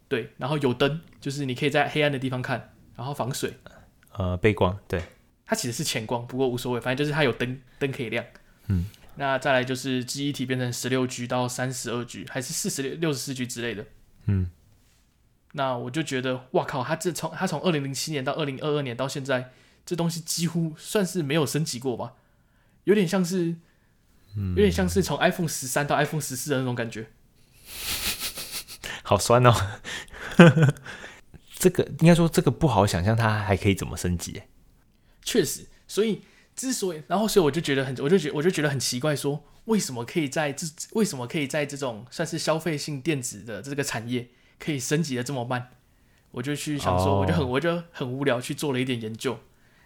[0.10, 3.53] 对，然后有灯，就是你可以在黑暗的地方看，然后防水。
[4.12, 5.01] 呃，背光，对，
[5.45, 8.25] 它其实是前光，不过无所谓，反正就是它有灯，灯可以亮。
[8.67, 13.86] 嗯，那再来就是记忆体变成十六 G 到三十二 G，还是四十六六十四 G 之类的。
[14.25, 14.51] 嗯，
[15.53, 19.53] 那我就觉得，哇靠，它这从它从二零零七年到二零二二年到现在，
[19.86, 22.15] 这东西几乎算是没有升级过吧？
[22.84, 23.56] 有点像是，
[24.36, 27.08] 有点像是从 iPhone 十三到 iPhone 十四的那种感觉。
[29.04, 29.54] 好酸哦。
[31.58, 34.44] 这个应该说，这个不好想象，它还可以怎么升级？
[35.24, 36.22] 确实，所以
[36.56, 45.72] 之所以，然后所以我就觉得很，我就觉我就觉得很奇怪，说为什么可以在这为什么可以在这种算是消费性电子的这个产业可以升级的这么慢？
[46.32, 49.40] 我就去想说，我就很我就很无聊去做了一点研究。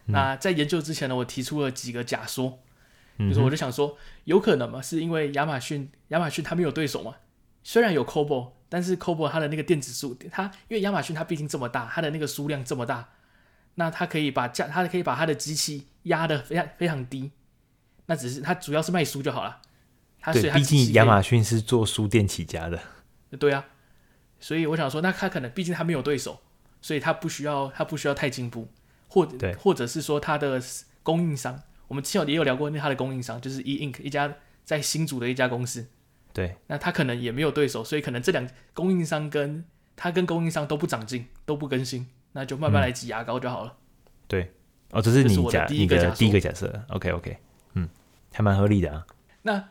[0.07, 2.59] 那在研究之前呢，我提出了几个假说，
[3.29, 7.15] 就是我就想说，有可能嘛，是因为亚马逊亚马逊它没有对手嘛，
[7.63, 8.53] 虽然有 Kobo。
[8.73, 13.09] 但是 Kobo 它的那个电子书，它因为亚马逊它毕竟这么大，它的那个数量这么大，
[13.75, 17.31] 那它可以把价，它可以把它的机器压得非常非常低。
[18.05, 19.59] 那只是它主要是卖书就好了。
[20.21, 22.79] 它所以它毕竟亚马逊是做书店起家的。
[23.37, 23.65] 对啊，
[24.39, 26.39] 所以我想说，那它可能毕竟它没有对手，
[26.81, 28.69] 所以它不需要它不需要太进步，
[29.09, 30.63] 或者或者是说它的
[31.03, 35.85] 供应商，我们之前也有聊过，那它的供应商就是 E Ink 一家在新竹的一家公司。
[36.31, 39.65] 对，那它可能也没有对手，所以可能这两供应商跟
[39.97, 43.75] 它跟供应商都不长进，都不更新，那就慢慢来挤牙膏就好了。
[43.75, 44.51] 嗯、对，
[44.91, 47.37] 哦，这是你假你的第一个假设，OK OK，
[47.73, 47.89] 嗯，
[48.31, 49.05] 还蛮合理的啊。
[49.41, 49.67] 那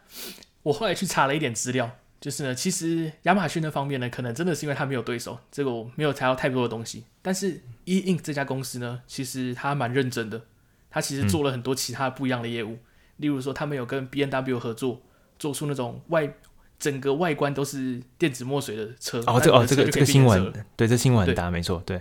[0.64, 7.04] 我后来去查了一点资料，就是呢，其实亚马逊那方面呢，可能真的是因为他没有对手，这个我没有查到太多的东西。
[7.22, 10.44] 但是 E Ink 这家公司呢，其实他蛮认真的，
[10.90, 12.80] 他其实做了很多其他不一样的业务，嗯、
[13.18, 15.00] 例如说他们有跟 B N W 合作，
[15.38, 16.32] 做出那种外。
[16.80, 22.00] 整个外观都是电子墨水的车哦，这哦这个这个新闻对，这新闻很大，没错对。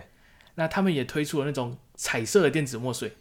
[0.56, 3.12] 那他们也推出了那种彩色的电子墨水，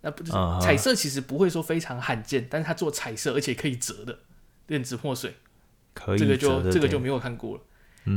[0.00, 4.18] 那不是彩色其实不会说非常罕见，但是它做彩色而且可以折的
[4.66, 5.36] 电子墨水，
[5.94, 7.62] 可以这个就这个就没有看过了。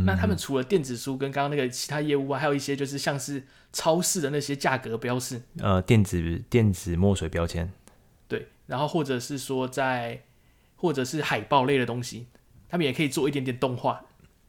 [0.05, 7.71] 那他们除了电子书跟刚刚那个其他业务外，还有一些就是像是超市的那些价格标示，呃，电子电子墨水标签，
[8.27, 10.23] 对，然后或者是说在。
[10.81, 12.27] 或者是海报类的东西，
[12.69, 14.05] 他们也可以做一点点动画。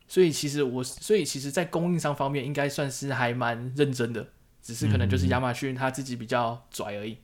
[0.07, 4.29] 所以其实我，所以其实在供应商方面应该算是还蛮认真的，
[4.63, 7.19] 只是可能就是亚马逊他自己比较拽而已。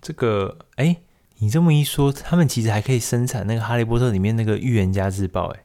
[0.00, 0.98] 这个，哎，
[1.38, 5.64] 你这么一说，他们其实还可以生产那个《哈利波特》里面那个预言家日报，哎，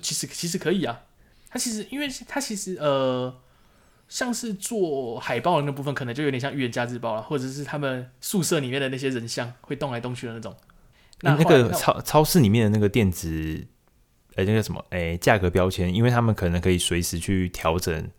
[0.00, 1.02] 其实其实可以啊。
[1.54, 3.32] 他其实，因为他其实呃，
[4.08, 10.52] 像是做海报的那部分，可能就有点像预言家日报了，或者是他们宿舍里面的那些人像会动来动去的那种。
[11.20, 13.64] 那那个超超市里面的那个电子。
[14.34, 18.10] 哎，那个什么，哎，价格标签，因为他们可能可以随时去调整，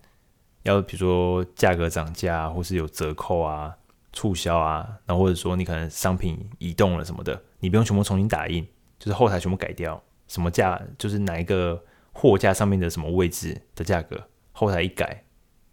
[0.63, 3.75] 要比如说价格涨价，或是有折扣啊、
[4.13, 8.65] 促销啊，然后或者说你可能商品移动了什么的，你不用全部重新打印，
[8.97, 11.83] 就是后台全部改掉，什么价，就是哪一个
[12.15, 15.25] 货架上面的什么位置的价格，后台一改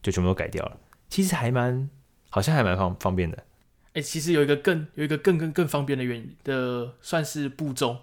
[0.03, 0.77] 就全部都改掉了。
[1.09, 1.89] 其实还蛮，
[2.29, 3.45] 好像还蛮方方便的。
[3.93, 7.99] 哎，其实有一个更有一个更更更方便的原的算是步骤。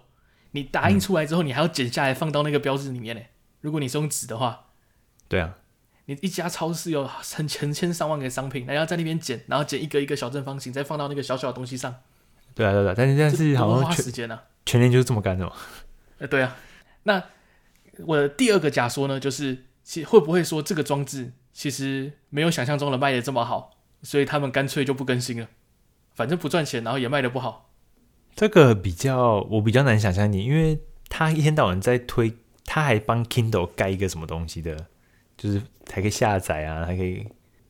[0.52, 3.22] 你打印出来之后，你还要剪下来放到那个标志里面呢。
[3.60, 4.68] 如果你是用纸的话，
[5.28, 5.58] 对啊，
[6.06, 11.94] 你一家超市有成成千上万个商品，然后在那边剪，然后剪一个一个小正方形，再放到那个小小的东西上。
[12.54, 15.52] 对啊，对啊，但是但是好像花时间呢，全年就是这么干的嘛。
[16.18, 16.56] 呃，对啊。
[17.02, 17.22] 那
[18.06, 25.48] 我的第二个假说呢，就是其会不会说这个装置其实没有想象中的卖的这么好，所以他们干脆就不更新了，
[26.14, 27.70] 反正不赚钱，然后也卖的不好。
[28.34, 32.32] 这个比较我比较难想象一点，因为他一天到晚在推，
[32.64, 34.86] 他还帮 Kindle 盖一个什么东西的，
[35.36, 35.60] 就是
[35.92, 37.26] 还可以下载啊，还可以，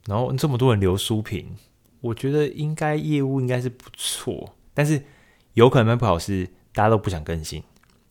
[0.06, 1.56] 然后这么多人留书评，
[2.02, 5.02] 我觉得应该业务应该是不错，但是
[5.54, 7.64] 有可能卖不好是大家都不想更新，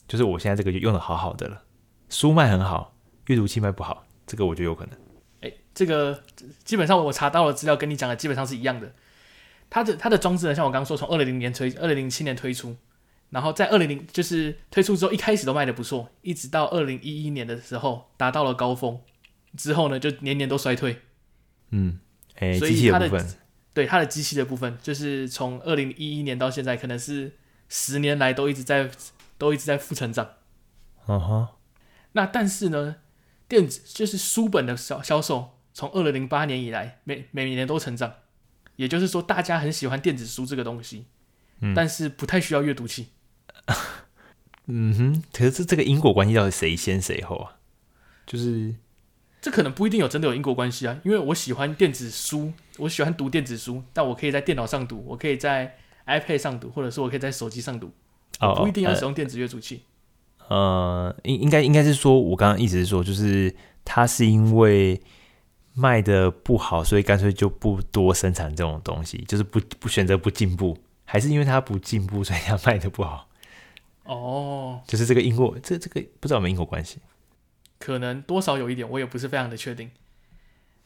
[0.08, 1.62] 就是我现在这个就用的好好的了，
[2.10, 2.96] 书卖很好，
[3.28, 4.98] 阅读器卖不好，这个我觉得有可能。
[5.42, 6.24] 哎，这个
[6.64, 8.92] 基本上我查到的资料跟你讲的基本上是一样的。
[9.70, 12.76] 它的它的装置呢，像我刚刚说，从二零零年推，二零零七年推出，
[13.30, 19.00] 然后在二零零就是推出之后，一开始都卖的不错，一直到二零一一年的时候达到了高峰，
[19.56, 21.04] 之后呢就年年都衰退。
[21.70, 22.00] 嗯，
[22.40, 23.26] 哎，所以它的
[23.72, 27.38] 对它的机器的部分，就是从二零一一年到现在，可能是
[27.68, 28.90] 十年来都一直在
[29.38, 30.28] 都一直在负成长。
[31.06, 31.48] 嗯哼，
[32.14, 32.98] 那但是呢，
[33.48, 38.14] 电子就是书本的销销售，从二零零八年以来，每每年都成长。
[38.76, 41.06] 也就是说，大家很喜欢电子书这个东西，
[41.60, 43.10] 嗯、但是不太需要阅读器。
[44.72, 47.58] 嗯哼，可是这这个因果关系到底谁先谁后啊？
[48.26, 48.76] 就是
[49.42, 51.00] 这可能不一定有真的有因果关系啊。
[51.04, 57.92] 因为我喜欢电子书，我喜欢读电子书，但我可以在电脑上读，我可以在 iPad 上读，或者是我可以在手机上读，
[58.56, 59.76] 不一定要使用电子阅读器。
[59.76, 59.82] 呃，
[61.24, 65.02] 应应该应该是说，我刚刚意思是说，就是它是因为。
[65.76, 73.30] 卖的不好，所以干脆就不多生产这种东西，就是不不选择不进步，还是因为它不进步，所以它卖的不好？
[74.04, 76.98] 哦，就是这个因果，这这个不知道有没有因果关系？
[77.78, 79.90] 可能多少有一点，我也不是非常的确定。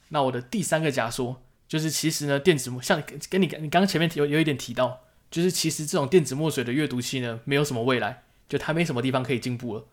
[0.09, 3.01] 那我的第三个假说就是，其实呢，电子墨像
[3.31, 4.99] 跟你你刚刚前面有有一点提到，
[5.31, 8.21] 就是其实这种电子墨水的阅读器呢，没有什么未来，
[8.53, 9.85] 就它没什么地方可以进步了。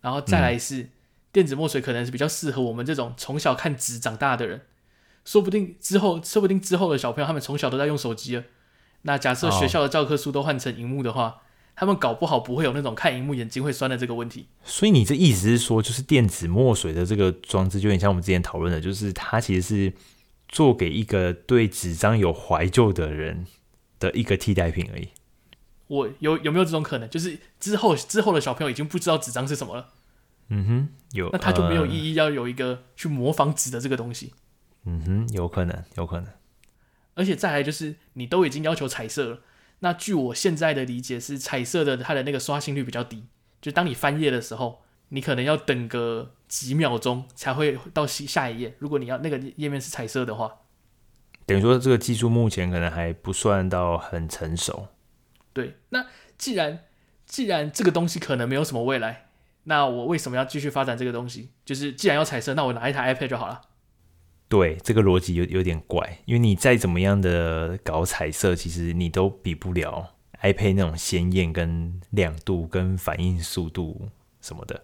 [0.00, 0.82] 然后再来是。
[0.82, 0.90] 嗯
[1.32, 4.60] 电子墨水可能是比较适合我们这种从小看纸长大的人，
[5.24, 8.44] 说不定之后，说不定之后的小朋友他们从小都在用手机了。
[9.00, 11.40] 那假设学校的教科书都换成荧幕的话，
[11.74, 14.46] 他们搞不好不会有那种看荧幕眼睛会酸的这个问题。
[14.62, 19.92] 所以你这意思是说，就是电子墨水的这个装置，就有点像我们之前讨论的，就是它其实是
[20.50, 23.46] 做给一个对纸张有怀旧的人
[23.98, 25.08] 的一个替代品而已。
[25.92, 27.10] 我有有没有这种可能？
[27.10, 29.90] 就是之后之后的小朋友已经不知道纸张是什么了。
[30.48, 34.32] 嗯哼，有，那他就没有意义要有一个去模仿纸的这个东西。
[34.86, 36.32] 嗯哼，有可能，有可能。
[37.14, 39.40] 而且再来就是，你都已经要求彩色了，
[39.80, 43.26] 那据我现在的理解是，彩色的它的那个刷新率比较低，
[43.60, 48.74] 就当你翻页的时候，你可能要等个几秒钟才会到下下一页。
[48.78, 50.50] 如果你要那个页面是彩色的话，
[51.44, 54.88] 等于说这个技术目前可能还不算到很成熟。
[55.52, 56.06] 对，那
[56.38, 56.84] 既然
[57.26, 59.26] 既然这个东西可能没有什么未来。
[59.64, 61.50] 那我为什么要继续发展这个东西？
[61.64, 63.60] 就是既然要彩色，那我拿一台 iPad 就好了。
[64.48, 74.08] 对，这个逻辑有有点怪，因为你再怎么样的搞彩色，其实你都比不了 iPad 那种鲜艳、跟亮度、跟反应速度
[74.40, 74.82] 什么的。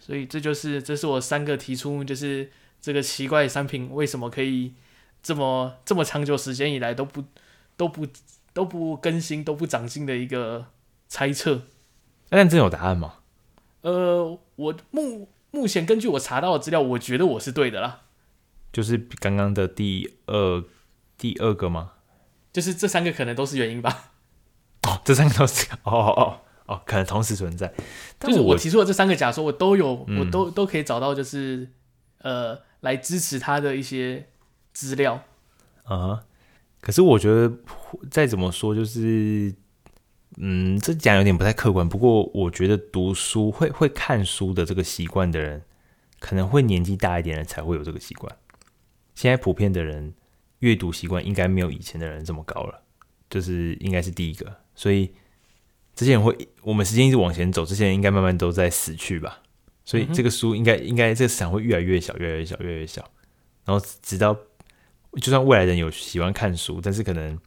[0.00, 4.74] 所以这就是这是我三个提出，就是这个奇怪的商品为什么可以
[5.22, 7.22] 这么这么长久时间以来都不
[7.76, 8.04] 都不
[8.52, 10.66] 都不更新、都不长进的一个
[11.08, 11.62] 猜测。
[12.30, 13.16] 那真有答案吗？
[13.82, 18.02] 呃，我目目前根据我查到的资料，我觉得我是对的啦。
[18.72, 20.64] 就是刚刚的第二
[21.18, 21.92] 第二个吗？
[22.52, 24.12] 就是这三个可能都是原因吧。
[24.82, 27.72] 哦，这三个都是哦哦哦哦，可能同时存在。
[28.18, 31.68] 但就是我我提出的这三个假说，我都有，嗯我都都可以找到，就是
[32.18, 34.28] 呃，来支持他的一些
[34.72, 35.22] 资料。
[35.84, 36.24] 啊，
[36.82, 37.50] 可是我觉得
[38.10, 39.54] 再怎么说，就是
[40.38, 41.88] 嗯，这讲有点不太客观。
[41.88, 45.62] 不过我觉得读书会会看书的这个习惯的人，
[46.18, 48.36] 可能会年纪大一点的人才会有这个习惯。
[49.14, 50.12] 现在普遍的人
[50.58, 52.82] 阅读习惯应该没有以前的人这么高了，
[53.30, 54.52] 就是应该是第一个。
[54.74, 55.12] 所以
[55.94, 59.40] 这些人会，我们时间一直往前走，这些人应该慢慢都在死去吧。
[59.84, 63.08] 所以这个书应该应该这个市场会越来越小，越来越小，越来越小，
[63.64, 64.36] 然后直到。
[65.20, 67.38] 就算未来人有喜欢看书，但是可能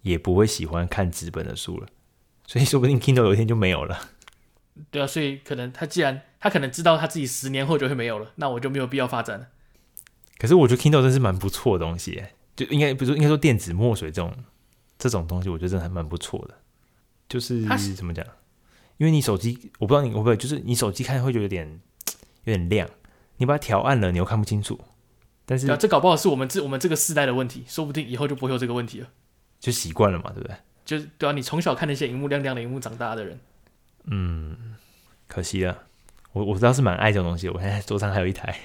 [0.00, 1.86] 也不会喜欢看纸本的书了，
[2.46, 4.08] 所以说不定 Kindle 有一天就没有了。
[4.90, 9.48] 对啊，所以可能他既然他可能知道他自己十年后就会没有了，那我就没有必要发展了。
[10.38, 12.22] 可是我觉得 Kindle 真是蛮不错的东西，
[12.56, 14.34] 就应该不是应该说电子墨水这种
[14.98, 16.54] 这种东西，我觉得真的还蛮不错的。
[17.28, 17.62] 就是
[17.94, 18.26] 怎么讲？
[18.96, 21.80] 因为你手机，我不知道你会不会，就是你手机看会觉得有点
[22.44, 22.88] 有点亮，
[23.36, 24.80] 你把它调暗了，你又看不清楚。
[25.44, 29.08] 但是，啊、这搞不好是我们这我们这个世代的问题，说不定以后就不会有这个问题了。
[29.58, 30.56] 就习惯了嘛，对不对？
[30.84, 33.38] 就是对啊，你从小看那些荧幕亮亮的荧幕长大的人，
[34.04, 34.76] 嗯，
[35.26, 35.84] 可惜了。
[36.32, 38.60] 我我倒是蛮爱这种东西，我现在桌上还有一台，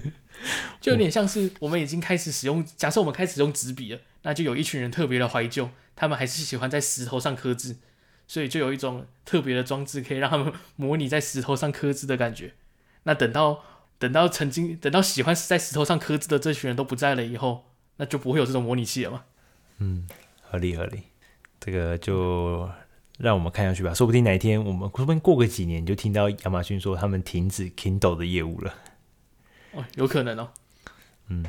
[0.80, 7.76] 就有点像是我们已经开始使用，假设我们开始用纸笔了，那就有一群人特别的怀旧，他们还是喜欢在石头上刻字，
[8.26, 12.54] 所以就有一种特别的装置可以让他们模拟在石头上刻字的感觉。
[13.02, 13.64] 那等到。
[14.00, 17.66] 等到曾经等到喜欢在石头上刻字的这群人都不在了以后，
[17.98, 19.24] 那就不会有这种模拟器了嘛？
[19.76, 20.08] 嗯，
[20.40, 21.02] 合理合理，
[21.60, 22.66] 这个就
[23.18, 23.92] 让我们看下去吧。
[23.92, 28.74] 说不定哪一天我们说不定过个几年，就听到亚马逊说他们停止 Kindle 的业务了。
[29.72, 30.48] 哦，有可能哦。
[31.28, 31.44] 嗯，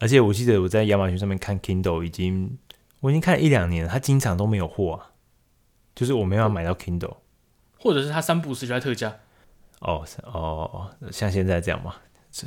[0.00, 2.58] 而且我记得我在亚马逊上面看 Kindle 已经
[2.98, 5.12] 我已经看了一两年了，它经常都没有货啊，
[5.94, 7.18] 就是我没办法买到 Kindle，
[7.78, 9.18] 或者是它三不五时就在特价。
[9.82, 11.96] 哦哦，像现在这样吗？
[12.30, 12.46] 这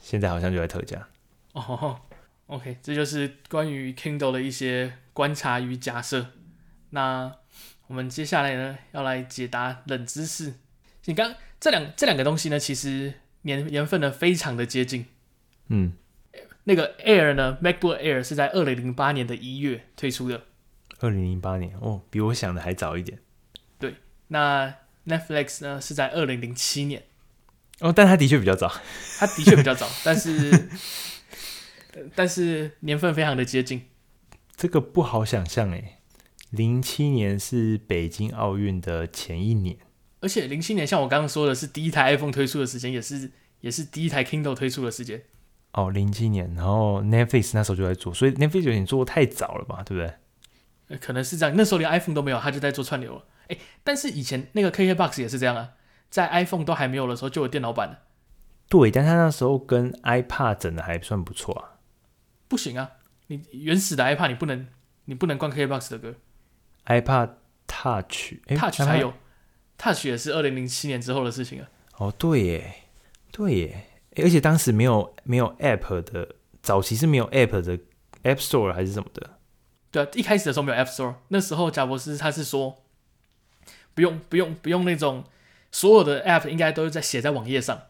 [0.00, 1.08] 现在好像就在特价。
[1.54, 2.00] 哦
[2.48, 6.26] ，OK，这就是关于 Kindle 的一些观察与假设。
[6.90, 7.32] 那
[7.86, 10.54] 我们接下来呢，要来解答冷知识。
[11.04, 15.06] 你刚这两这两个东西呢，其实年年份呢非常的接近。
[15.68, 15.92] 嗯，
[16.64, 20.42] 那个 Air 呢，MacBook Air 是在二零零八年的一月推出的。
[20.98, 23.20] 二零零八年哦，比我想的还早一点。
[23.78, 23.94] 对，
[24.28, 24.74] 那。
[25.06, 27.04] Netflix 呢是在二零零七年，
[27.80, 28.72] 哦，但它的确比较早，
[29.18, 30.68] 它的确比较早，但是
[32.14, 33.86] 但是年份非常的接近，
[34.56, 35.98] 这个不好想象诶。
[36.50, 39.76] 零七年是北京奥运的前一年，
[40.20, 45.22] 而且零七年像我刚刚说的是第一台 iPhone 推出的时间，也是也是第一台 Kindle 推出的时间。
[45.72, 50.02] 哦，零七年，然后 Netflix 那时候就在做，所以 Netflix 有点做得太早了吧，对不
[50.88, 50.98] 对？
[50.98, 53.24] 可能是这样，那时候连 iPhone 都没有，他就在做串流了。
[53.48, 55.74] 哎，但是以前那个 KKBOX 也是这样啊，
[56.10, 58.00] 在 iPhone 都还没有的时候就有电脑版了。
[58.68, 61.78] 对，但他那时候跟 iPad 整的还算不错啊。
[62.48, 62.90] 不行啊，
[63.28, 64.66] 你原始的 iPad 你不能，
[65.04, 66.14] 你不能灌 KKBOX 的歌。
[66.86, 67.30] iPad
[67.68, 69.14] Touch，Touch 才有
[69.78, 71.68] ，Touch 也是二零零七年之后的事情啊。
[71.98, 72.74] 哦，对耶，
[73.30, 73.86] 对耶，
[74.16, 77.78] 而且当时没有没有 App 的，早期是没有 App 的
[78.24, 79.38] App Store 还是什么的。
[79.92, 82.82] 对啊，一开始的时候没有 App Store，那时候贾博士他是说。
[83.96, 85.24] 不用不用不用那种
[85.72, 87.80] 所有的 app 应该都是在写在网页上，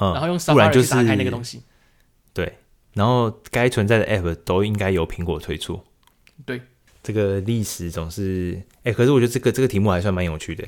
[0.00, 1.62] 嗯，然后用 Safari 就打开那个东西。
[2.32, 2.58] 对，
[2.94, 5.80] 然后该存在的 app 都应该由苹果推出。
[6.44, 6.60] 对，
[7.04, 10.66] 这个历史总是哎、欸，可是我觉得这个这个题目还算蛮有趣的，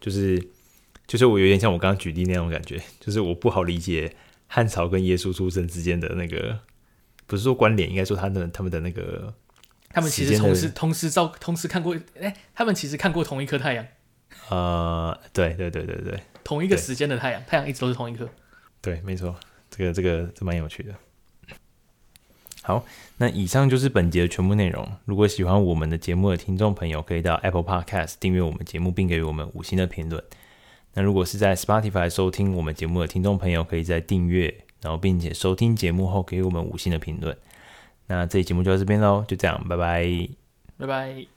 [0.00, 0.44] 就是
[1.06, 4.16] 就是我有点像我刚刚举例那种感觉，就是我不好理解
[4.48, 6.58] 汉朝跟耶稣出生之间的那个，
[7.28, 9.32] 不是说关联，应该说他们他们的那个，
[9.90, 13.86] 他们其实同时同时照同时看过，哎、欸，他们其实看过同一颗太阳。
[14.50, 18.28] 呃，对对对对对，同一个时间的太阳，太阳一直都是同一颗。
[18.80, 19.34] 对，没错，
[19.70, 20.94] 这个这个这蛮有趣的。
[22.62, 22.84] 好，
[23.18, 24.86] 那以上就是本节的全部内容。
[25.04, 30.22] 如果喜欢我们的节目的听众朋友，可以到 Apple Podcast 订阅我们节目，并给予我们五星的评论。
[30.94, 37.36] 那如果是在 Spotify 收听我们节目的听众朋友，可以在订阅，然后并且收听节目后给予我们五星的评论。
[38.06, 40.28] 那这期节目就到这边喽，就这样，拜拜，
[40.78, 41.33] 拜拜。